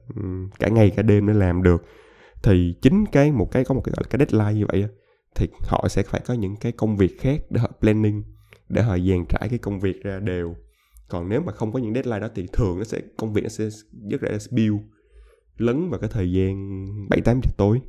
[0.60, 1.84] cả ngày cả đêm để làm được
[2.44, 4.90] thì chính cái một cái có một cái gọi là cái deadline như vậy
[5.36, 8.24] thì họ sẽ phải có những cái công việc khác để họ planning,
[8.70, 10.56] để họ dàn trải cái công việc ra đều.
[11.10, 13.50] Còn nếu mà không có những deadline đó thì thường nó sẽ, công việc nó
[13.50, 13.70] sẽ
[14.10, 14.76] rất là spill
[15.58, 17.82] lấn vào cái thời gian bảy tám giờ tối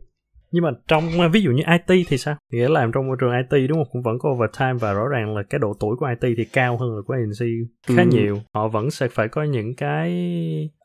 [0.52, 2.36] nhưng mà trong ví dụ như IT thì sao?
[2.52, 3.88] Nghĩa là làm trong môi trường IT đúng không?
[3.92, 6.76] Cũng vẫn có overtime và rõ ràng là cái độ tuổi của IT thì cao
[6.76, 7.52] hơn là của agency
[7.86, 8.08] khá ừ.
[8.08, 8.38] nhiều.
[8.54, 10.10] Họ vẫn sẽ phải có những cái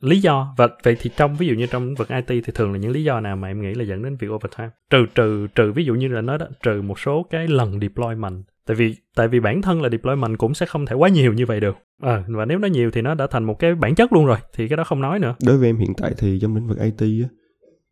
[0.02, 0.54] lý do.
[0.58, 3.04] Và vậy thì trong ví dụ như trong vực IT thì thường là những lý
[3.04, 4.70] do nào mà em nghĩ là dẫn đến việc overtime?
[4.90, 8.44] Trừ trừ trừ ví dụ như là nói đó trừ một số cái lần deployment.
[8.68, 11.46] Tại vì tại vì bản thân là deployment cũng sẽ không thể quá nhiều như
[11.46, 11.78] vậy được.
[12.02, 14.38] À, và nếu nó nhiều thì nó đã thành một cái bản chất luôn rồi
[14.56, 15.36] thì cái đó không nói nữa.
[15.46, 17.30] Đối với em hiện tại thì trong lĩnh vực IT á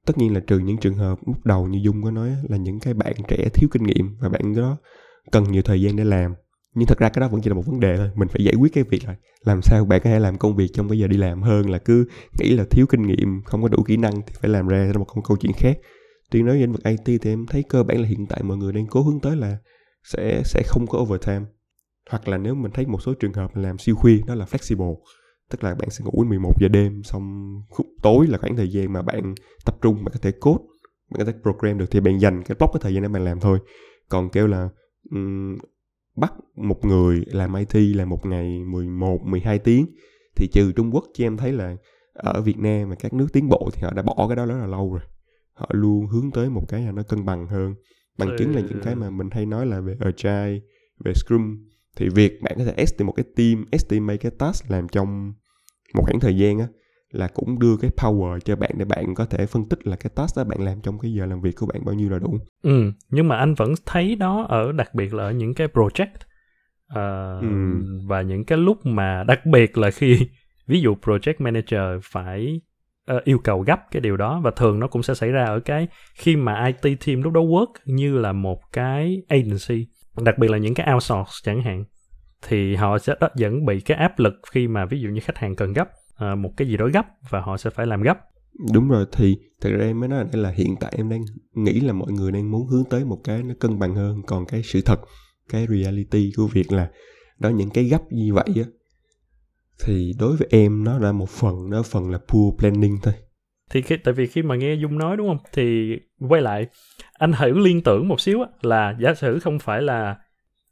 [0.06, 2.80] tất nhiên là trừ những trường hợp lúc đầu như dung có nói là những
[2.80, 4.78] cái bạn trẻ thiếu kinh nghiệm và bạn đó
[5.32, 6.34] cần nhiều thời gian để làm.
[6.76, 8.56] Nhưng thật ra cái đó vẫn chỉ là một vấn đề thôi, mình phải giải
[8.56, 9.16] quyết cái việc là
[9.46, 11.78] làm sao bạn có thể làm công việc trong cái giờ đi làm hơn là
[11.78, 12.08] cứ
[12.40, 15.06] nghĩ là thiếu kinh nghiệm, không có đủ kỹ năng thì phải làm ra một
[15.24, 15.78] câu chuyện khác.
[16.32, 18.58] Tuy nói về lĩnh vực IT thì em thấy cơ bản là hiện tại mọi
[18.58, 19.58] người đang cố hướng tới là
[20.04, 21.46] sẽ sẽ không có overtime.
[22.10, 24.96] Hoặc là nếu mình thấy một số trường hợp làm siêu khuya, đó là flexible
[25.50, 28.72] tức là bạn sẽ ngủ đến 11 giờ đêm xong khúc tối là khoảng thời
[28.72, 30.64] gian mà bạn tập trung bạn có thể code
[31.10, 33.26] bạn có thể program được thì bạn dành cái block cái thời gian để bạn
[33.26, 33.60] làm thôi.
[34.10, 34.70] Còn kêu là
[35.12, 35.58] um,
[36.16, 39.86] bắt một người làm IT là một ngày 11 12 tiếng
[40.36, 41.76] thì trừ Trung Quốc chứ em thấy là
[42.14, 44.58] ở Việt Nam và các nước tiến bộ thì họ đã bỏ cái đó rất
[44.58, 45.02] là lâu rồi.
[45.54, 47.76] Họ luôn hướng tới một cái là nó cân bằng hơn.
[48.18, 50.60] Bằng chứng là những cái mà mình hay nói là về agile
[51.06, 51.58] về scrum
[51.96, 55.34] thì việc bạn có thể estimate một cái team estimate cái task làm trong
[55.94, 56.68] một khoảng thời gian á
[57.12, 60.12] là cũng đưa cái power cho bạn để bạn có thể phân tích là cái
[60.16, 62.38] task đó bạn làm trong cái giờ làm việc của bạn bao nhiêu là đủ.
[62.64, 66.16] Ừ, nhưng mà anh vẫn thấy đó ở đặc biệt là ở những cái project
[66.94, 67.48] uh, ừ.
[68.08, 70.20] và những cái lúc mà đặc biệt là khi
[70.68, 72.62] ví dụ project manager phải
[73.16, 75.60] uh, yêu cầu gấp cái điều đó và thường nó cũng sẽ xảy ra ở
[75.60, 79.88] cái khi mà IT team lúc đó work như là một cái agency
[80.24, 81.84] đặc biệt là những cái outsource chẳng hạn
[82.48, 85.56] thì họ sẽ vẫn bị cái áp lực khi mà ví dụ như khách hàng
[85.56, 88.18] cần gấp uh, một cái gì đó gấp và họ sẽ phải làm gấp.
[88.74, 91.22] Đúng rồi thì thật ra em mới nói là hiện tại em đang
[91.54, 94.22] nghĩ là mọi người đang muốn hướng tới một cái nó cân bằng hơn.
[94.28, 95.00] Còn cái sự thật
[95.50, 96.90] cái reality của việc là
[97.40, 98.64] đó những cái gấp như vậy á
[99.84, 103.14] thì đối với em nó là một phần nó phần là poor planning thôi
[103.72, 105.38] thì khi, tại vì khi mà nghe dung nói đúng không?
[105.54, 105.98] Thì
[106.30, 106.68] quay lại
[107.20, 110.16] anh thử liên tưởng một xíu á, là giả sử không phải là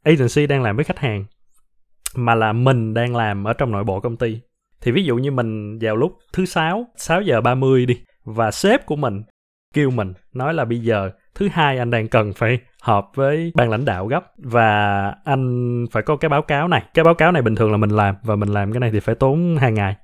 [0.02, 1.24] agency đang làm với khách hàng
[2.16, 4.40] mà là mình đang làm ở trong nội bộ công ty.
[4.80, 8.86] Thì ví dụ như mình vào lúc thứ sáu 6 giờ 30 đi và sếp
[8.86, 9.22] của mình
[9.74, 13.70] kêu mình nói là bây giờ thứ hai anh đang cần phải họp với ban
[13.70, 16.82] lãnh đạo gấp và anh phải có cái báo cáo này.
[16.94, 19.00] Cái báo cáo này bình thường là mình làm và mình làm cái này thì
[19.00, 19.96] phải tốn hai ngày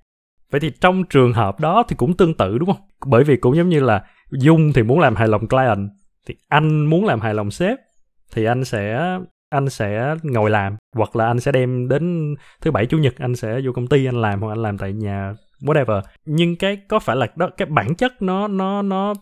[0.51, 2.83] vậy thì trong trường hợp đó thì cũng tương tự, đúng không?
[3.07, 5.91] Bởi vì cũng giống như là dung thì muốn làm hài lòng client,
[6.27, 7.79] thì anh muốn làm hài lòng sếp,
[8.35, 9.19] thì anh sẽ
[9.51, 13.35] anh sẽ ngồi làm, hoặc là anh sẽ đem đến thứ bảy, chủ nhật anh
[13.35, 16.03] sẽ vô công ty anh làm, hoặc anh làm tại nhà, whatever.
[16.25, 19.15] Nhưng cái, có phải là đó, cái bản chất nó nó nó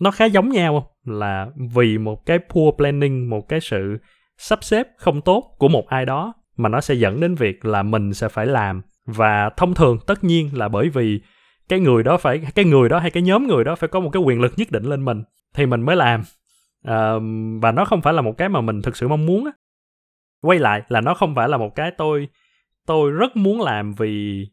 [0.00, 1.14] nó khá giống nhau không?
[1.18, 3.98] Là vì một cái poor planning, một cái sự
[4.38, 7.82] sắp xếp không tốt của một ai đó mà nó sẽ dẫn đến việc là
[7.82, 11.20] mình sẽ phải làm và thông thường tất nhiên là bởi vì
[11.68, 14.10] cái người đó phải cái người đó hay cái nhóm người đó phải có một
[14.10, 15.22] cái quyền lực nhất định lên mình
[15.54, 16.22] thì mình mới làm.
[16.84, 17.12] À,
[17.60, 19.52] và nó không phải là một cái mà mình thực sự mong muốn á.
[20.40, 22.28] Quay lại là nó không phải là một cái tôi
[22.86, 24.46] tôi rất muốn làm vì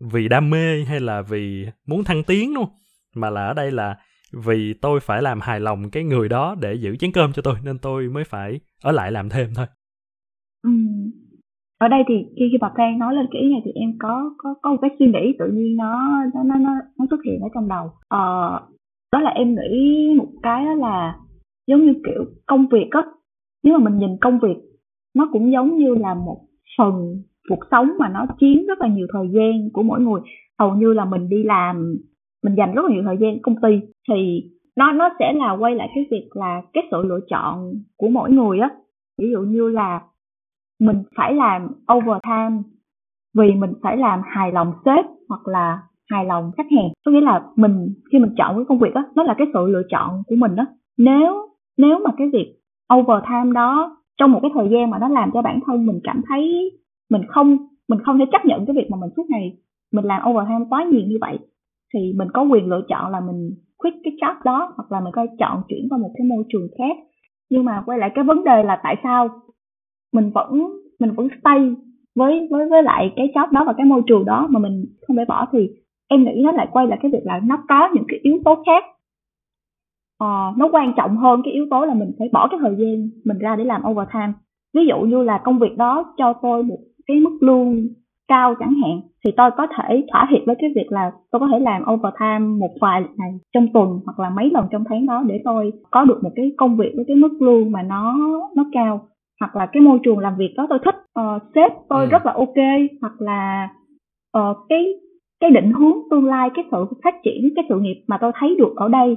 [0.00, 2.74] vì đam mê hay là vì muốn thăng tiến đúng không
[3.14, 3.96] mà là ở đây là
[4.32, 7.54] vì tôi phải làm hài lòng cái người đó để giữ chén cơm cho tôi
[7.62, 9.66] nên tôi mới phải ở lại làm thêm thôi.
[10.62, 10.70] Ừ
[11.78, 14.34] ở đây thì khi khi bà Phan nói lên cái ý này thì em có
[14.38, 17.48] có có một cái suy nghĩ tự nhiên nó nó nó nó xuất hiện ở
[17.54, 17.90] trong đầu.
[18.08, 18.60] Ờ,
[19.12, 21.18] đó là em nghĩ một cái đó là
[21.66, 23.02] giống như kiểu công việc á.
[23.64, 24.56] Nếu mà mình nhìn công việc
[25.14, 26.40] nó cũng giống như là một
[26.78, 30.20] phần cuộc sống mà nó chiếm rất là nhiều thời gian của mỗi người.
[30.58, 31.96] Hầu như là mình đi làm
[32.44, 34.42] mình dành rất là nhiều thời gian công ty thì
[34.76, 38.30] nó nó sẽ là quay lại cái việc là cái sự lựa chọn của mỗi
[38.30, 38.70] người á.
[39.18, 40.00] Ví dụ như là
[40.80, 42.62] mình phải làm overtime,
[43.38, 46.88] vì mình phải làm hài lòng sếp hoặc là hài lòng khách hàng.
[47.06, 49.66] Có nghĩa là mình, khi mình chọn cái công việc đó nó là cái sự
[49.66, 50.66] lựa chọn của mình đó
[50.98, 52.56] nếu nếu mà cái việc
[52.94, 56.22] overtime đó trong một cái thời gian mà nó làm cho bản thân mình cảm
[56.28, 56.70] thấy
[57.10, 57.56] mình không
[57.88, 59.56] mình không thể chấp nhận cái việc mà mình suốt ngày
[59.92, 61.38] mình làm overtime quá nhiều như vậy,
[61.94, 65.12] thì mình có quyền lựa chọn là mình quit cái job đó hoặc là mình
[65.12, 66.96] có chọn chuyển qua một cái môi trường khác.
[67.50, 69.28] Nhưng mà quay lại cái vấn đề là tại sao
[70.16, 70.50] mình vẫn
[71.00, 71.58] mình vẫn stay
[72.16, 75.16] với với với lại cái job đó và cái môi trường đó mà mình không
[75.16, 75.68] để bỏ thì
[76.08, 78.62] em nghĩ nó lại quay lại cái việc là nó có những cái yếu tố
[78.66, 78.84] khác.
[80.18, 83.08] Ờ, nó quan trọng hơn cái yếu tố là mình phải bỏ cái thời gian
[83.24, 84.32] mình ra để làm overtime.
[84.74, 87.88] Ví dụ như là công việc đó cho tôi một cái mức lương
[88.28, 91.48] cao chẳng hạn thì tôi có thể thỏa hiệp với cái việc là tôi có
[91.52, 95.22] thể làm overtime một vài ngày trong tuần hoặc là mấy lần trong tháng đó
[95.26, 98.18] để tôi có được một cái công việc với cái mức lương mà nó
[98.56, 99.08] nó cao
[99.40, 100.94] hoặc là cái môi trường làm việc đó tôi thích.
[101.20, 102.10] Uh, sếp tôi ừ.
[102.10, 102.58] rất là ok
[103.00, 103.68] hoặc là
[104.38, 104.84] uh, cái
[105.40, 108.54] cái định hướng tương lai cái sự phát triển cái sự nghiệp mà tôi thấy
[108.58, 109.16] được ở đây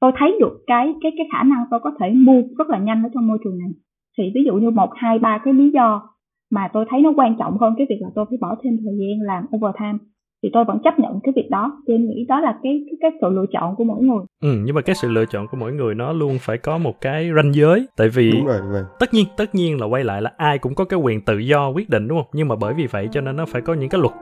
[0.00, 3.02] tôi thấy được cái cái cái khả năng tôi có thể mua rất là nhanh
[3.02, 3.70] ở trong môi trường này.
[4.18, 6.02] Thì ví dụ như một hai ba cái lý do
[6.50, 8.94] mà tôi thấy nó quan trọng hơn cái việc là tôi phải bỏ thêm thời
[8.98, 9.98] gian làm overtime
[10.42, 11.82] thì tôi vẫn chấp nhận cái việc đó.
[11.88, 14.24] Thì em nghĩ đó là cái cái, cái sự lựa chọn của mỗi người.
[14.42, 17.00] Ừ nhưng mà cái sự lựa chọn của mỗi người nó luôn phải có một
[17.00, 17.86] cái ranh giới.
[17.96, 18.82] Tại vì đúng rồi, đúng rồi.
[19.00, 21.68] tất nhiên tất nhiên là quay lại là ai cũng có cái quyền tự do
[21.68, 22.28] quyết định đúng không?
[22.32, 24.14] Nhưng mà bởi vì vậy cho nên nó phải có những cái luật.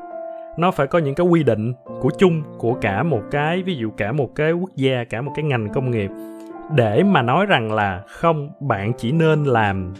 [0.58, 3.90] Nó phải có những cái quy định của chung của cả một cái ví dụ
[3.96, 6.10] cả một cái quốc gia cả một cái ngành công nghiệp.
[6.76, 9.92] Để mà nói rằng là không bạn chỉ nên làm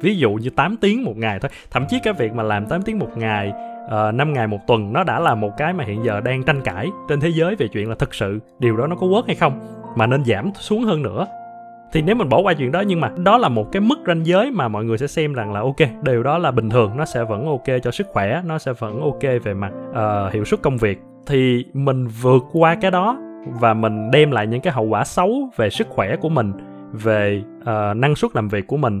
[0.00, 1.50] ví dụ như 8 tiếng một ngày thôi.
[1.70, 3.52] Thậm chí cái việc mà làm 8 tiếng một ngày
[3.88, 6.42] Ờ, uh, 5 ngày một tuần nó đã là một cái mà hiện giờ đang
[6.42, 9.22] tranh cãi trên thế giới về chuyện là thực sự điều đó nó có work
[9.26, 9.60] hay không
[9.96, 11.26] mà nên giảm xuống hơn nữa.
[11.92, 14.26] Thì nếu mình bỏ qua chuyện đó nhưng mà đó là một cái mức ranh
[14.26, 17.04] giới mà mọi người sẽ xem rằng là ok điều đó là bình thường nó
[17.04, 20.62] sẽ vẫn ok cho sức khỏe nó sẽ vẫn ok về mặt uh, hiệu suất
[20.62, 21.00] công việc.
[21.26, 23.18] Thì mình vượt qua cái đó
[23.60, 26.52] và mình đem lại những cái hậu quả xấu về sức khỏe của mình
[26.92, 29.00] về uh, năng suất làm việc của mình.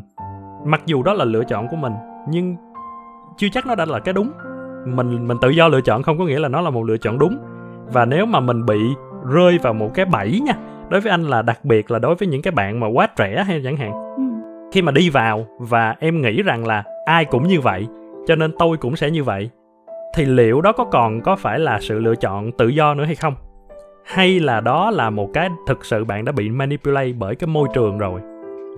[0.64, 1.92] Mặc dù đó là lựa chọn của mình
[2.28, 2.56] nhưng
[3.36, 4.30] chưa chắc nó đã là cái đúng
[4.84, 7.18] mình mình tự do lựa chọn không có nghĩa là nó là một lựa chọn
[7.18, 7.38] đúng.
[7.86, 8.78] Và nếu mà mình bị
[9.30, 10.54] rơi vào một cái bẫy nha
[10.90, 13.44] đối với anh là đặc biệt là đối với những cái bạn mà quá trẻ
[13.46, 13.92] hay chẳng hạn.
[14.16, 14.22] Ừ.
[14.72, 17.86] khi mà đi vào và em nghĩ rằng là ai cũng như vậy
[18.26, 19.50] cho nên tôi cũng sẽ như vậy
[20.14, 23.14] thì liệu đó có còn có phải là sự lựa chọn tự do nữa hay
[23.14, 23.34] không?
[24.04, 27.68] Hay là đó là một cái thực sự bạn đã bị manipulate bởi cái môi
[27.74, 28.20] trường rồi?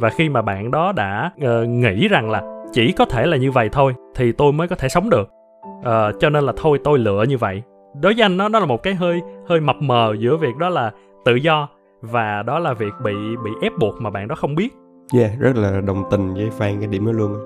[0.01, 3.51] Và khi mà bạn đó đã uh, nghĩ rằng là chỉ có thể là như
[3.51, 5.31] vậy thôi thì tôi mới có thể sống được
[5.79, 7.62] uh, cho nên là thôi tôi lựa như vậy.
[8.00, 10.68] Đối với anh nó nó là một cái hơi hơi mập mờ giữa việc đó
[10.68, 10.92] là
[11.24, 11.68] tự do
[12.00, 13.12] và đó là việc bị
[13.44, 14.74] bị ép buộc mà bạn đó không biết.
[15.14, 17.37] Yeah rất là đồng tình với Phan cái điểm đó luôn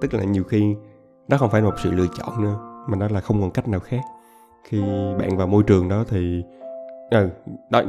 [0.00, 0.76] tức là nhiều khi
[1.28, 3.68] đó không phải là một sự lựa chọn nữa mà đó là không còn cách
[3.68, 4.00] nào khác.
[4.64, 4.82] Khi
[5.18, 6.42] bạn vào môi trường đó thì
[7.10, 7.28] ừ,
[7.70, 7.82] đó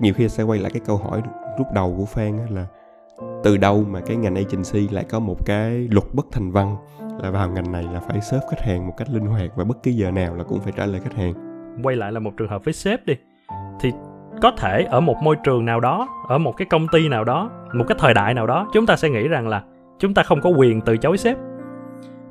[0.00, 1.22] nhiều khi sẽ quay lại cái câu hỏi
[1.58, 2.66] lúc đầu của Phan là
[3.44, 6.76] từ đâu mà cái ngành agency lại có một cái luật bất thành văn?
[7.22, 9.82] Là vào ngành này là phải serve khách hàng một cách linh hoạt và bất
[9.82, 11.34] kỳ giờ nào là cũng phải trả lời khách hàng.
[11.82, 13.14] Quay lại là một trường hợp với sếp đi.
[13.80, 13.92] Thì
[14.42, 17.50] có thể ở một môi trường nào đó, ở một cái công ty nào đó,
[17.74, 19.62] một cái thời đại nào đó, chúng ta sẽ nghĩ rằng là
[19.98, 21.36] chúng ta không có quyền từ chối sếp.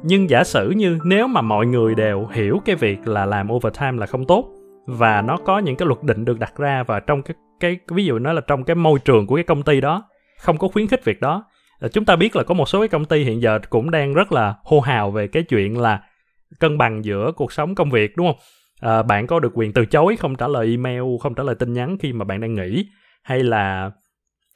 [0.04, 3.98] Nhưng giả sử như nếu mà mọi người đều hiểu cái việc là làm overtime
[3.98, 4.46] là không tốt
[4.88, 8.06] và nó có những cái luật định được đặt ra và trong cái cái, ví
[8.06, 10.04] dụ nó là trong cái môi trường của cái công ty đó,
[10.40, 11.44] không có khuyến khích việc đó
[11.80, 14.14] Ờ, chúng ta biết là có một số cái công ty hiện giờ cũng đang
[14.14, 16.02] rất là hô hào về cái chuyện là
[16.60, 18.38] cân bằng giữa cuộc sống công việc đúng không?
[18.80, 21.74] À, bạn có được quyền từ chối không trả lời email không trả lời tin
[21.74, 22.86] nhắn khi mà bạn đang nghỉ?
[23.24, 23.92] Hay là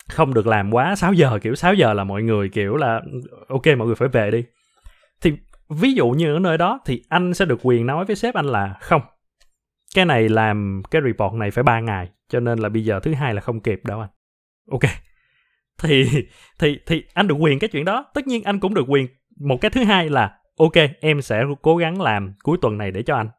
[0.10, 3.20] không được làm quá 6 giờ kiểu 6 giờ là mọi người kiểu là ừ,
[3.48, 4.44] ok mọi người phải về đi.
[5.22, 5.34] Thì
[5.70, 8.46] ví dụ như ở nơi đó thì anh sẽ được quyền nói với sếp anh
[8.46, 9.02] là không
[9.96, 13.14] cái này làm cái report này phải 3 ngày cho nên là bây giờ thứ
[13.14, 14.10] hai là không kịp đâu anh.
[14.72, 15.09] Ok
[15.80, 16.06] thì
[16.60, 18.06] thì thì anh được quyền cái chuyện đó.
[18.14, 19.08] Tất nhiên anh cũng được quyền.
[19.40, 23.04] Một cái thứ hai là, ok, em sẽ cố gắng làm cuối tuần này để
[23.04, 23.30] cho anh.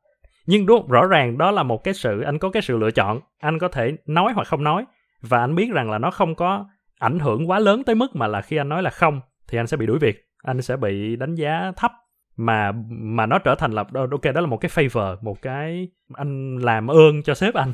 [0.47, 3.21] Nhưng đúng, rõ ràng đó là một cái sự, anh có cái sự lựa chọn.
[3.41, 4.85] Anh có thể nói hoặc không nói.
[5.23, 6.67] Và anh biết rằng là nó không có
[6.99, 9.67] ảnh hưởng quá lớn tới mức mà là khi anh nói là không, thì anh
[9.67, 10.25] sẽ bị đuổi việc.
[10.43, 11.93] Anh sẽ bị đánh giá thấp.
[12.37, 16.57] Mà mà nó trở thành là ok, đó là một cái favor, một cái anh
[16.57, 17.73] làm ơn cho sếp anh.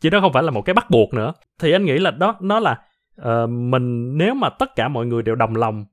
[0.00, 1.32] Chứ đó không phải là một cái bắt buộc nữa.
[1.60, 2.78] Thì anh nghĩ là đó, nó là
[3.20, 5.84] uh, mình nếu mà tất cả mọi người đều đồng lòng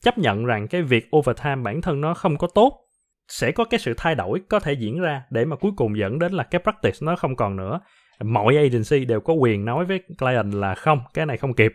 [0.00, 2.82] chấp nhận rằng cái việc overtime bản thân nó không có tốt
[3.28, 6.18] sẽ có cái sự thay đổi có thể diễn ra để mà cuối cùng dẫn
[6.18, 7.80] đến là cái practice nó không còn nữa.
[8.24, 11.72] Mọi agency đều có quyền nói với client là không cái này không kịp.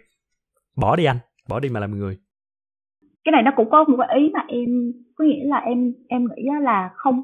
[0.78, 1.18] Bỏ đi anh
[1.50, 2.18] bỏ đi mà làm người.
[3.24, 4.66] Cái này nó cũng có một cái ý mà em
[5.16, 7.22] có nghĩa là em em nghĩ là không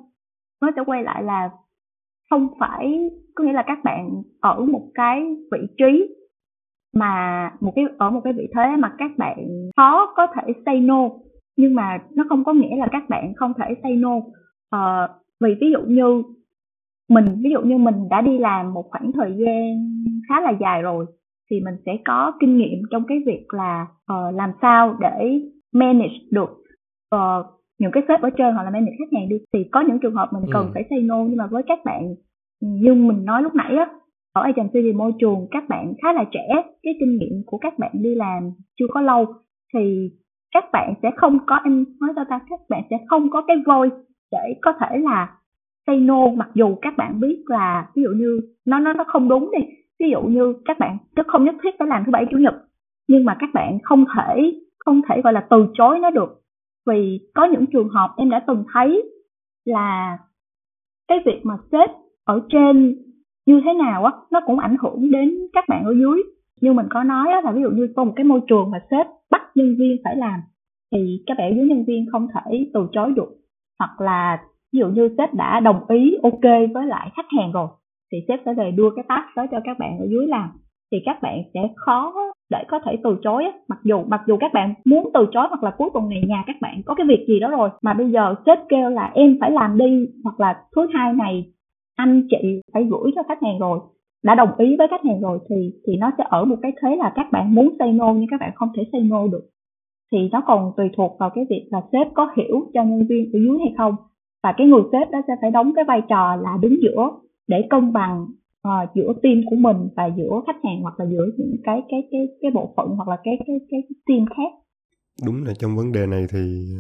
[0.62, 1.50] nó sẽ quay lại là
[2.30, 4.10] không phải có nghĩa là các bạn
[4.42, 6.16] ở một cái vị trí
[6.94, 9.38] mà một cái ở một cái vị thế mà các bạn
[9.78, 11.10] khó có thể say no
[11.58, 14.12] nhưng mà nó không có nghĩa là các bạn không thể say no
[14.70, 15.08] ờ,
[15.42, 16.24] vì ví dụ như
[17.10, 19.96] mình ví dụ như mình đã đi làm một khoảng thời gian
[20.30, 21.06] khá là dài rồi
[21.52, 25.40] thì mình sẽ có kinh nghiệm trong cái việc là uh, làm sao để
[25.74, 26.50] manage được
[27.16, 27.46] uh,
[27.80, 30.16] những cái sếp ở trên hoặc là manage khách hàng đi thì có những trường
[30.16, 30.72] hợp mình cần ừ.
[30.74, 32.16] phải say no nhưng mà với các bạn
[32.62, 33.86] như mình nói lúc nãy á
[34.34, 36.48] ở agency thì môi trường các bạn khá là trẻ,
[36.84, 39.26] cái kinh nghiệm của các bạn đi làm chưa có lâu,
[39.74, 40.12] thì
[40.54, 43.58] các bạn sẽ không có, em nói cho ta, các bạn sẽ không có cái
[43.66, 43.96] voice
[44.32, 45.38] để có thể là
[45.88, 49.30] say no, mặc dù các bạn biết là ví dụ như nó nó nó không
[49.30, 49.66] đúng đi,
[50.00, 52.56] ví dụ như các bạn rất không nhất thiết phải làm thứ bảy, chủ nhật,
[53.08, 54.54] nhưng mà các bạn không thể
[54.86, 56.40] không thể gọi là từ chối nó được.
[56.88, 59.04] Vì có những trường hợp em đã từng thấy
[59.66, 60.18] là
[61.08, 61.90] cái việc mà sếp
[62.26, 62.98] ở trên
[63.46, 66.24] như thế nào á nó cũng ảnh hưởng đến các bạn ở dưới.
[66.62, 68.80] Như mình có nói á, là ví dụ như có một cái môi trường mà
[68.92, 70.40] sếp bắt nhân viên phải làm
[70.92, 73.30] thì các bạn dưới nhân viên không thể từ chối được.
[73.80, 74.38] Hoặc là
[74.74, 77.68] ví dụ như sếp đã đồng ý ok với lại khách hàng rồi
[78.12, 80.50] thì sếp sẽ về đưa cái task đó cho các bạn ở dưới làm.
[80.92, 82.14] Thì các bạn sẽ khó
[82.50, 85.64] để có thể từ chối mặc dù mặc dù các bạn muốn từ chối hoặc
[85.64, 88.12] là cuối tuần này nhà các bạn có cái việc gì đó rồi mà bây
[88.12, 91.53] giờ sếp kêu là em phải làm đi hoặc là thứ hai này
[91.96, 93.80] anh chị phải gửi cho khách hàng rồi
[94.24, 95.56] đã đồng ý với khách hàng rồi thì
[95.88, 98.40] thì nó sẽ ở một cái thế là các bạn muốn say no nhưng các
[98.40, 99.50] bạn không thể say no được.
[100.12, 103.26] Thì nó còn tùy thuộc vào cái việc là sếp có hiểu cho nhân viên
[103.34, 103.96] ở dưới hay không.
[104.44, 107.10] Và cái người sếp đó sẽ phải đóng cái vai trò là đứng giữa
[107.48, 108.26] để cân bằng
[108.68, 112.08] uh, giữa team của mình và giữa khách hàng hoặc là giữa những cái cái
[112.12, 114.52] cái cái bộ phận hoặc là cái cái cái, team khác.
[115.26, 116.40] Đúng là trong vấn đề này thì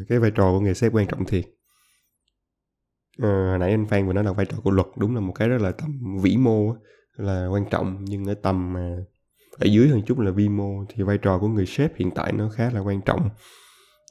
[0.09, 1.43] cái vai trò của người sếp quan trọng thiệt
[3.17, 5.49] à, nãy anh Phan vừa nói là vai trò của luật đúng là một cái
[5.49, 6.75] rất là tầm vĩ mô
[7.15, 8.97] là quan trọng nhưng ở tầm mà
[9.57, 12.33] ở dưới hơn chút là vi mô thì vai trò của người sếp hiện tại
[12.33, 13.29] nó khá là quan trọng.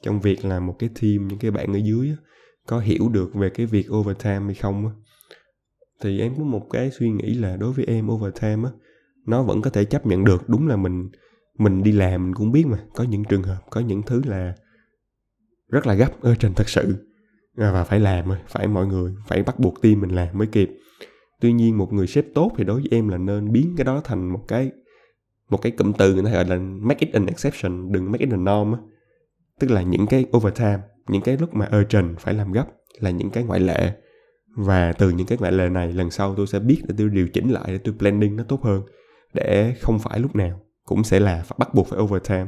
[0.01, 2.15] Trong việc là một cái team những cái bạn ở dưới
[2.67, 4.89] có hiểu được về cái việc overtime hay không
[6.01, 8.71] thì em có một cái suy nghĩ là đối với em overtime á
[9.25, 10.49] nó vẫn có thể chấp nhận được.
[10.49, 11.09] Đúng là mình
[11.57, 14.53] mình đi làm mình cũng biết mà có những trường hợp có những thứ là
[15.69, 17.12] rất là gấp ơ trình thật sự.
[17.57, 20.69] À, và phải làm phải mọi người phải bắt buộc team mình làm mới kịp.
[21.41, 24.01] Tuy nhiên một người sếp tốt thì đối với em là nên biến cái đó
[24.03, 24.71] thành một cái
[25.49, 28.33] một cái cụm từ người ta gọi là make it an exception, đừng make it
[28.33, 28.73] a norm
[29.59, 32.65] tức là những cái overtime, những cái lúc mà urgent phải làm gấp
[32.99, 33.91] là những cái ngoại lệ.
[34.55, 37.27] Và từ những cái ngoại lệ này lần sau tôi sẽ biết để tôi điều
[37.27, 38.81] chỉnh lại, để tôi planning nó tốt hơn.
[39.33, 42.45] Để không phải lúc nào cũng sẽ là bắt buộc phải overtime.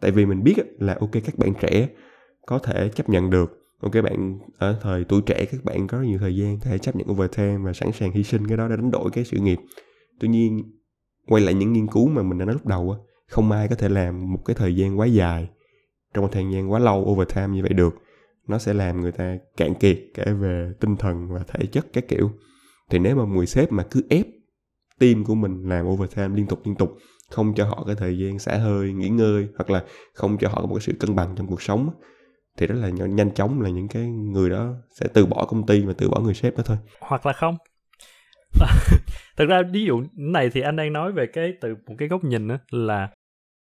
[0.00, 1.88] Tại vì mình biết là ok, các bạn trẻ
[2.46, 6.04] có thể chấp nhận được ok bạn ở thời tuổi trẻ, các bạn có rất
[6.04, 8.68] nhiều thời gian có thể chấp nhận overtime và sẵn sàng hy sinh, cái đó
[8.68, 9.58] để đánh đổi cái sự nghiệp.
[10.20, 10.62] Tuy nhiên,
[11.28, 12.98] quay lại những nghiên cứu mà mình đã nói lúc đầu á,
[13.28, 15.48] không ai có thể làm một cái thời gian quá dài
[16.14, 17.94] trong một thời gian quá lâu overtime như vậy được.
[18.48, 22.08] Nó sẽ làm người ta cạn kiệt cả về tinh thần và thể chất các
[22.08, 22.30] kiểu.
[22.90, 24.26] Thì nếu mà người sếp mà cứ ép
[24.98, 26.96] team của mình làm overtime liên tục liên tục,
[27.30, 29.84] không cho họ cái thời gian xả hơi, nghỉ ngơi, hoặc là
[30.14, 31.90] không cho họ một cái sự cân bằng trong cuộc sống
[32.58, 35.80] thì rất là nhanh chóng là những cái người đó sẽ từ bỏ công ty
[35.80, 36.76] và từ bỏ người sếp đó thôi.
[37.00, 37.56] Hoặc là không.
[39.36, 42.24] Thực ra ví dụ này thì anh đang nói về cái từ một cái góc
[42.24, 43.08] nhìn đó là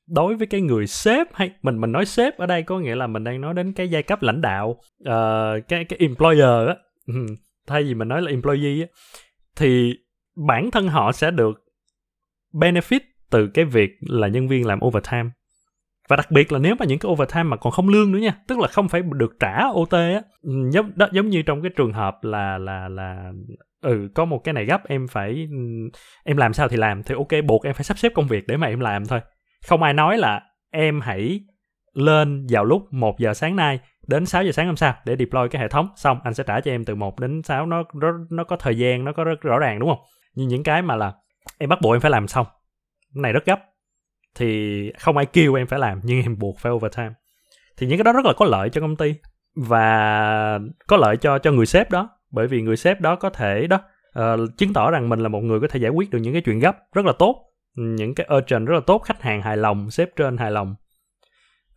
[0.09, 3.07] đối với cái người sếp hay mình mình nói sếp ở đây có nghĩa là
[3.07, 4.68] mình đang nói đến cái giai cấp lãnh đạo
[5.03, 6.74] uh, cái cái employer á.
[7.66, 8.87] Thay vì mình nói là employee á
[9.57, 9.95] thì
[10.47, 11.64] bản thân họ sẽ được
[12.53, 13.01] benefit
[13.31, 15.31] từ cái việc là nhân viên làm overtime
[16.11, 18.35] và đặc biệt là nếu mà những cái overtime mà còn không lương nữa nha
[18.47, 21.71] tức là không phải được trả OT á ừ, giống đó giống như trong cái
[21.77, 23.33] trường hợp là là là
[23.83, 25.57] ừ có một cái này gấp em phải ừ,
[26.25, 28.57] em làm sao thì làm thì ok buộc em phải sắp xếp công việc để
[28.57, 29.21] mà em làm thôi.
[29.67, 30.41] Không ai nói là
[30.71, 31.41] em hãy
[31.95, 35.49] lên vào lúc 1 giờ sáng nay đến 6 giờ sáng hôm sau để deploy
[35.51, 38.09] cái hệ thống xong anh sẽ trả cho em từ 1 đến 6 nó nó,
[38.31, 40.01] nó có thời gian nó có rất rõ ràng đúng không?
[40.35, 41.13] Như những cái mà là
[41.59, 42.47] em bắt buộc em phải làm xong.
[43.15, 43.70] Cái này rất gấp
[44.35, 47.12] thì không ai kêu em phải làm nhưng em buộc phải overtime.
[47.76, 49.14] Thì những cái đó rất là có lợi cho công ty
[49.55, 52.11] và có lợi cho cho người sếp đó.
[52.31, 53.81] Bởi vì người sếp đó có thể đó
[54.18, 56.43] uh, chứng tỏ rằng mình là một người có thể giải quyết được những cái
[56.43, 57.37] chuyện gấp rất là tốt
[57.74, 60.74] những cái urgent rất là tốt khách hàng hài lòng sếp trên hài lòng.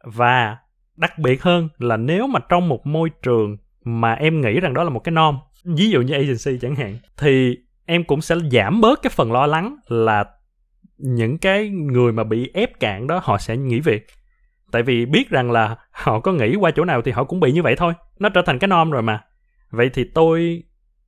[0.03, 0.57] Và
[0.95, 4.83] đặc biệt hơn là nếu mà trong một môi trường mà em nghĩ rằng đó
[4.83, 8.81] là một cái norm ví dụ như agency chẳng hạn thì em cũng sẽ giảm
[8.81, 10.25] bớt cái phần lo lắng là
[11.03, 14.05] những cái người mà bị ép cạn đó họ sẽ nghỉ việc.
[14.71, 17.51] Tại vì biết rằng là họ có nghĩ qua chỗ nào thì họ cũng bị
[17.51, 19.23] như vậy thôi, nó trở thành cái norm rồi mà.
[19.69, 20.63] Vậy thì tôi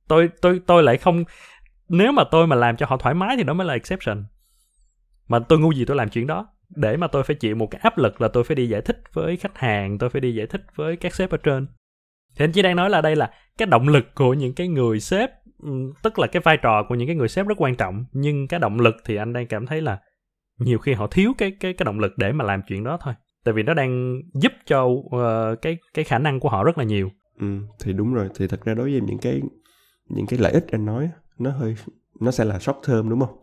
[0.08, 1.24] tôi tôi tôi lại không,
[1.88, 4.24] nếu mà tôi mà làm cho họ thoải mái thì đó mới là exception.
[5.28, 6.48] Mà tôi ngu gì tôi làm chuyện đó?
[6.68, 9.02] Để mà tôi phải chịu một cái áp lực là tôi phải đi giải thích
[9.12, 11.66] với khách hàng, tôi phải đi giải thích với các sếp ở trên.
[12.36, 15.00] Thì anh chỉ đang nói là đây là cái động lực của những cái người
[15.00, 15.30] sếp
[16.02, 18.60] tức là cái vai trò của những cái người sếp rất quan trọng nhưng cái
[18.60, 19.98] động lực thì anh đang cảm thấy là
[20.58, 23.14] nhiều khi họ thiếu cái cái cái động lực để mà làm chuyện đó thôi.
[23.44, 25.12] Tại vì nó đang giúp cho uh,
[25.62, 27.10] cái cái khả năng của họ rất là nhiều.
[27.40, 27.46] Ừ
[27.80, 28.28] thì đúng rồi.
[28.38, 29.42] Thì thật ra đối với những cái
[30.08, 31.76] những cái lợi ích anh nói nó hơi
[32.20, 33.36] nó sẽ là short term đúng không?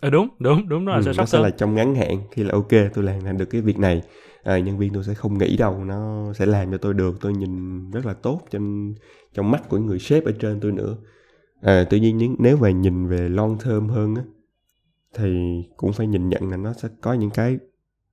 [0.00, 2.18] Ừ, đúng đúng đúng rồi ừ, sẽ nó sẽ là trong ngắn hạn.
[2.30, 4.02] Khi là ok tôi làm làm được cái việc này
[4.42, 7.32] à, nhân viên tôi sẽ không nghĩ đâu nó sẽ làm cho tôi được tôi
[7.32, 8.94] nhìn rất là tốt trong
[9.34, 10.96] trong mắt của người sếp ở trên tôi nữa
[11.60, 14.22] à, tuy nhiên nếu mà nhìn về long term hơn á
[15.14, 17.58] thì cũng phải nhìn nhận là nó sẽ có những cái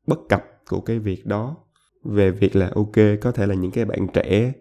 [0.08, 1.56] bất cập của cái việc đó.
[2.04, 4.54] Về việc là ok có thể là những cái bạn trẻ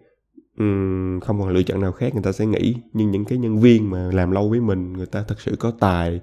[0.58, 2.76] um, không còn lựa chọn nào khác người ta sẽ nghĩ.
[2.92, 5.72] Nhưng những cái nhân viên mà làm lâu với mình người ta thật sự có
[5.80, 6.20] tài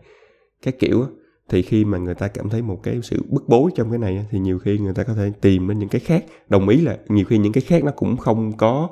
[0.62, 1.06] các kiểu
[1.50, 4.26] thì khi mà người ta cảm thấy một cái sự bức bối trong cái này
[4.32, 6.26] thì nhiều khi người ta có thể tìm đến những cái khác.
[6.50, 8.90] Đồng ý là nhiều khi những cái khác nó cũng không có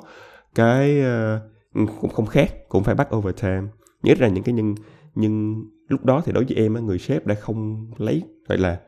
[0.54, 3.62] cái uh, cũng không khác cũng phải bắt overtime.
[4.02, 4.74] Nhất là những cái nhân
[5.14, 8.80] nhưng lúc đó thì đối với em người sếp đã không lấy gọi là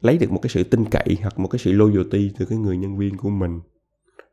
[0.00, 2.76] lấy được một cái sự tin cậy hoặc một cái sự loyalty từ cái người
[2.76, 3.60] nhân viên của mình.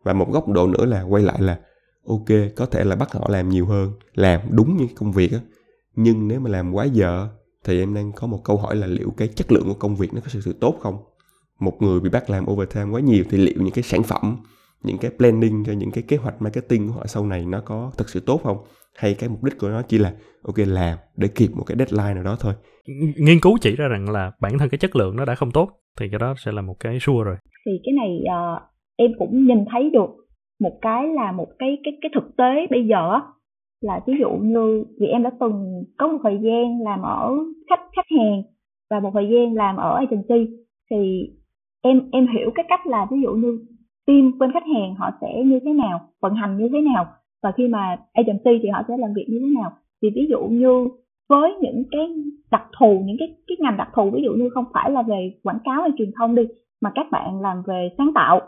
[0.03, 1.59] Và một góc độ nữa là quay lại là
[2.07, 2.25] ok
[2.55, 5.39] có thể là bắt họ làm nhiều hơn làm đúng những công việc á.
[5.95, 7.30] Nhưng nếu mà làm quá giờ
[7.63, 10.13] thì em đang có một câu hỏi là liệu cái chất lượng của công việc
[10.13, 10.97] nó có sự, sự tốt không?
[11.59, 14.38] Một người bị bắt làm overtime quá nhiều thì liệu những cái sản phẩm
[14.84, 17.91] những cái planning cho những cái kế hoạch marketing của họ sau này nó có
[17.97, 18.57] thực sự tốt không?
[18.95, 20.13] Hay cái mục đích của nó chỉ là
[20.43, 22.53] ok làm để kịp một cái deadline nào đó thôi?
[23.17, 25.69] Nghiên cứu chỉ ra rằng là bản thân cái chất lượng nó đã không tốt
[25.99, 27.36] thì cái đó sẽ là một cái sure rồi.
[27.65, 28.61] Thì cái này uh,
[28.95, 30.09] em cũng nhìn thấy được
[30.59, 33.19] một cái là một cái cái cái thực tế bây giờ
[33.82, 37.32] là ví dụ như vì em đã từng có một thời gian làm ở
[37.69, 38.41] khách khách hàng
[38.89, 40.51] và một thời gian làm ở agency
[40.91, 41.30] thì
[41.82, 43.59] em em hiểu cái cách là ví dụ như
[44.08, 47.05] team bên khách hàng họ sẽ như thế nào, vận hành như thế nào,
[47.43, 49.72] và khi mà agency thì họ sẽ làm việc như thế nào.
[50.01, 50.88] Thì ví dụ như
[51.30, 52.16] với những cái
[52.51, 55.39] đặc thù, những cái cái ngành đặc thù, ví dụ như không phải là về
[55.43, 56.43] quảng cáo hay truyền thông đi,
[56.82, 58.41] mà các bạn làm về sáng tạo,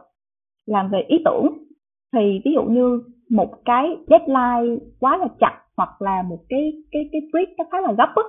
[0.65, 1.47] làm về ý tưởng,
[2.13, 7.09] thì ví dụ như một cái deadline quá là chặt hoặc là một cái cái
[7.11, 8.23] cái brief nó khá là gấp á,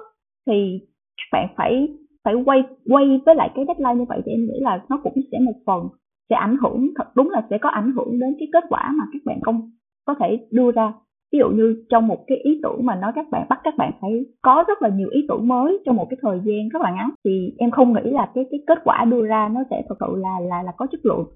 [0.47, 0.81] thì
[1.17, 1.89] các bạn phải
[2.25, 5.13] phải quay quay với lại cái deadline như vậy thì em nghĩ là nó cũng
[5.33, 5.89] sẽ một phần
[6.31, 9.05] sẽ ảnh hưởng, thật đúng là sẽ có ảnh hưởng đến cái kết quả mà
[9.13, 9.71] các bạn không
[10.07, 10.93] có thể đưa ra.
[11.33, 13.93] Ví dụ như trong một cái ý tưởng mà nói các bạn, bắt các bạn
[14.01, 14.11] phải
[14.43, 17.11] có rất là nhiều ý tưởng mới trong một cái thời gian rất là ngắn,
[17.25, 20.17] thì em không nghĩ là cái cái kết quả đưa ra nó sẽ thật sự
[20.17, 21.27] là là là có chất lượng.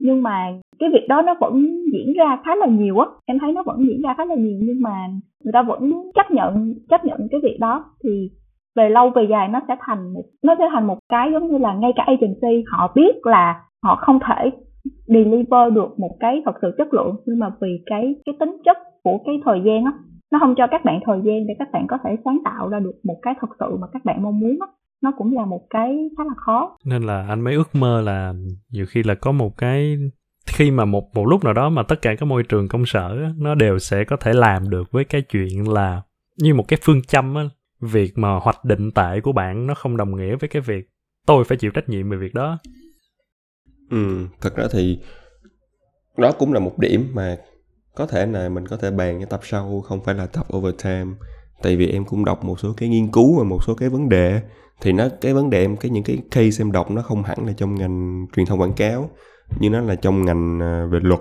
[0.00, 3.52] Nhưng mà cái việc đó nó vẫn diễn ra khá là nhiều á, em thấy
[3.52, 5.08] nó vẫn diễn ra khá là nhiều, nhưng mà
[5.44, 7.84] người ta vẫn chấp nhận chấp nhận cái việc đó.
[8.04, 8.30] Thì
[8.76, 11.58] về lâu về dài nó sẽ thành một, nó sẽ thành một cái giống như
[11.58, 14.50] là ngay cả agency họ biết là họ không thể
[15.06, 18.76] deliver được một cái thật sự chất lượng, nhưng mà vì cái cái tính chất
[19.02, 19.92] của cái thời gian á,
[20.32, 22.78] nó không cho các bạn thời gian để các bạn có thể sáng tạo ra
[22.80, 24.66] được một cái thật sự mà các bạn mong muốn á,
[25.02, 26.76] nó cũng là một cái khá là khó.
[26.84, 28.34] Nên là anh mới ước mơ là
[28.72, 29.96] nhiều khi là có một cái,
[30.46, 33.16] khi mà một một lúc nào đó mà tất cả các môi trường công sở
[33.38, 36.02] nó đều sẽ có thể làm được với cái chuyện là
[36.42, 37.42] như một cái phương châm á,
[37.80, 40.88] việc mà hoạch định tệ của bạn nó không đồng nghĩa với cái việc
[41.26, 42.58] tôi phải chịu trách nhiệm về việc đó
[43.90, 44.98] ừ thật ra thì
[46.16, 47.36] đó cũng là một điểm mà
[47.94, 51.06] có thể là mình có thể bàn cái tập sau, không phải là tập overtime.
[51.62, 54.08] Tại vì em cũng đọc một số cái nghiên cứu và một số cái vấn
[54.08, 54.40] đề,
[54.80, 57.46] thì nó, cái vấn đề em, cái những cái case em đọc nó không hẳn
[57.46, 59.10] là trong ngành truyền thông quảng cáo
[59.60, 61.20] nhưng nó là trong ngành à, về luật,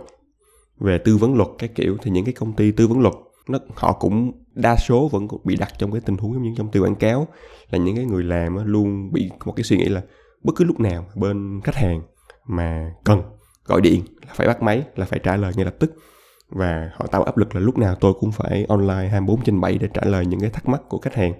[0.79, 1.97] về tư vấn luật các kiểu.
[2.01, 3.13] Thì những cái công ty tư vấn luật,
[3.49, 6.71] nó, họ cũng, đa số vẫn bị đặt trong cái tình huống giống như trong
[6.71, 7.27] tư quảng cáo,
[7.69, 10.01] là những cái người làm luôn bị một cái suy nghĩ là
[10.43, 12.01] bất cứ lúc nào bên khách hàng
[12.47, 13.21] mà cần.
[13.65, 15.95] Gọi điện là phải bắt máy là phải trả lời ngay lập tức.
[16.49, 19.77] Và họ tạo áp lực là lúc nào tôi cũng phải online 24 trên 7
[19.77, 21.33] để trả lời những cái thắc mắc của khách hàng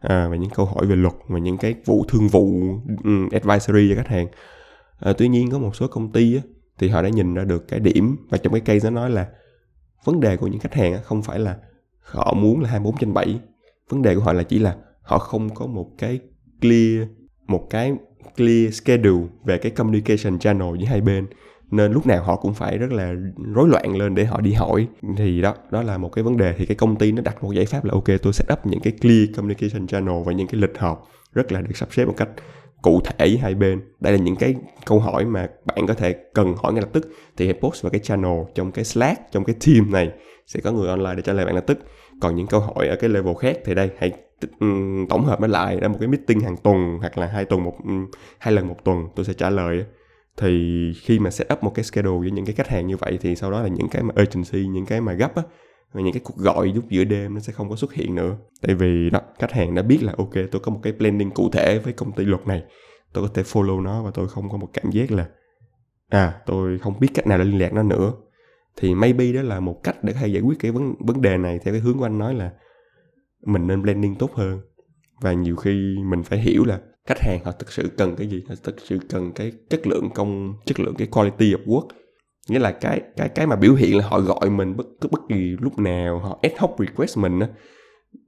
[0.00, 2.52] à, và những câu hỏi về luật và những cái vụ thương vụ
[3.04, 4.26] um, advisory cho khách hàng.
[4.98, 6.42] À, tuy nhiên có một số công ty á,
[6.78, 9.28] thì họ đã nhìn ra được cái điểm và trong cái case nó nói là
[10.04, 11.56] vấn đề của những khách hàng á, không phải là
[12.00, 13.40] họ muốn là 24 trên 7
[13.88, 16.18] vấn đề của họ là chỉ là họ không có một cái
[16.60, 17.08] clear
[17.46, 17.92] một cái
[18.36, 21.26] clear schedule về cái communication channel với hai bên,
[21.70, 23.14] nên lúc nào họ cũng phải rất là
[23.54, 24.86] rối loạn lên để họ đi hỏi.
[25.16, 26.54] Thì đó đó là một cái vấn đề.
[26.58, 28.80] Thì cái công ty nó đặt một giải pháp là, ok, tôi set up những
[28.80, 32.14] cái clear communication channel và những cái lịch họp rất là được sắp xếp một
[32.16, 32.28] cách
[32.82, 33.80] cụ thể với hai bên.
[34.00, 34.54] Đây là những cái
[34.86, 37.08] câu hỏi mà bạn có thể cần hỏi ngay lập tức.
[37.36, 40.10] Thì hãy post vào cái channel trong cái slack, trong cái team này.
[40.46, 41.78] Sẽ có người online để trả lời bạn lập tức
[42.20, 44.12] còn những câu hỏi ở cái level khác thì đây, hãy
[45.08, 47.74] tổng hợp nó lại ra một cái meeting hàng tuần hoặc là hai tuần một
[48.38, 49.84] hai lần một tuần tôi sẽ trả lời
[50.36, 53.18] thì khi mà set up một cái schedule với những cái khách hàng như vậy
[53.20, 55.42] thì sau đó là những cái mà urgency, những cái mà gấp á,
[55.92, 58.36] và những cái cuộc gọi lúc giữa đêm nó sẽ không có xuất hiện nữa.
[58.62, 61.50] Tại vì đó, khách hàng đã biết là, ok, tôi có một cái planning cụ
[61.52, 62.62] thể với công ty luật này.
[63.12, 65.28] Tôi có thể follow nó và tôi không có một cảm giác là
[66.08, 68.12] à tôi không biết cách nào để liên lạc nó nữa
[68.80, 71.36] thì maybe đó là một cách để có thể giải quyết cái vấn vấn đề
[71.36, 72.50] này theo cái hướng của anh nói là
[73.46, 74.60] mình nên blending tốt hơn.
[75.20, 78.44] Và nhiều khi mình phải hiểu là khách hàng họ thực sự cần cái gì,
[78.48, 81.86] họ thực sự cần cái chất lượng công, chất lượng cái quality of work.
[82.48, 85.20] Nghĩa là cái cái cái mà biểu hiện là họ gọi mình bất cứ, bất
[85.28, 87.48] kỳ lúc nào, họ ad hoc request mình á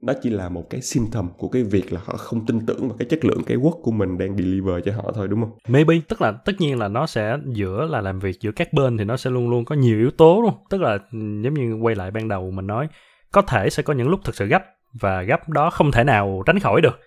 [0.01, 2.97] đó chỉ là một cái symptom của cái việc là họ không tin tưởng vào
[2.97, 5.51] cái chất lượng cái work của mình đang deliver cho họ thôi, đúng không?
[5.67, 8.97] Maybe, tức là tất nhiên là nó sẽ giữa là làm việc giữa các bên
[8.97, 10.53] thì nó sẽ luôn luôn có nhiều yếu tố luôn.
[10.69, 10.97] Tức là
[11.43, 12.87] giống như quay lại ban đầu mình nói,
[13.31, 14.63] có thể sẽ có những lúc thực sự gấp
[14.93, 16.99] và gấp đó không thể nào tránh khỏi được.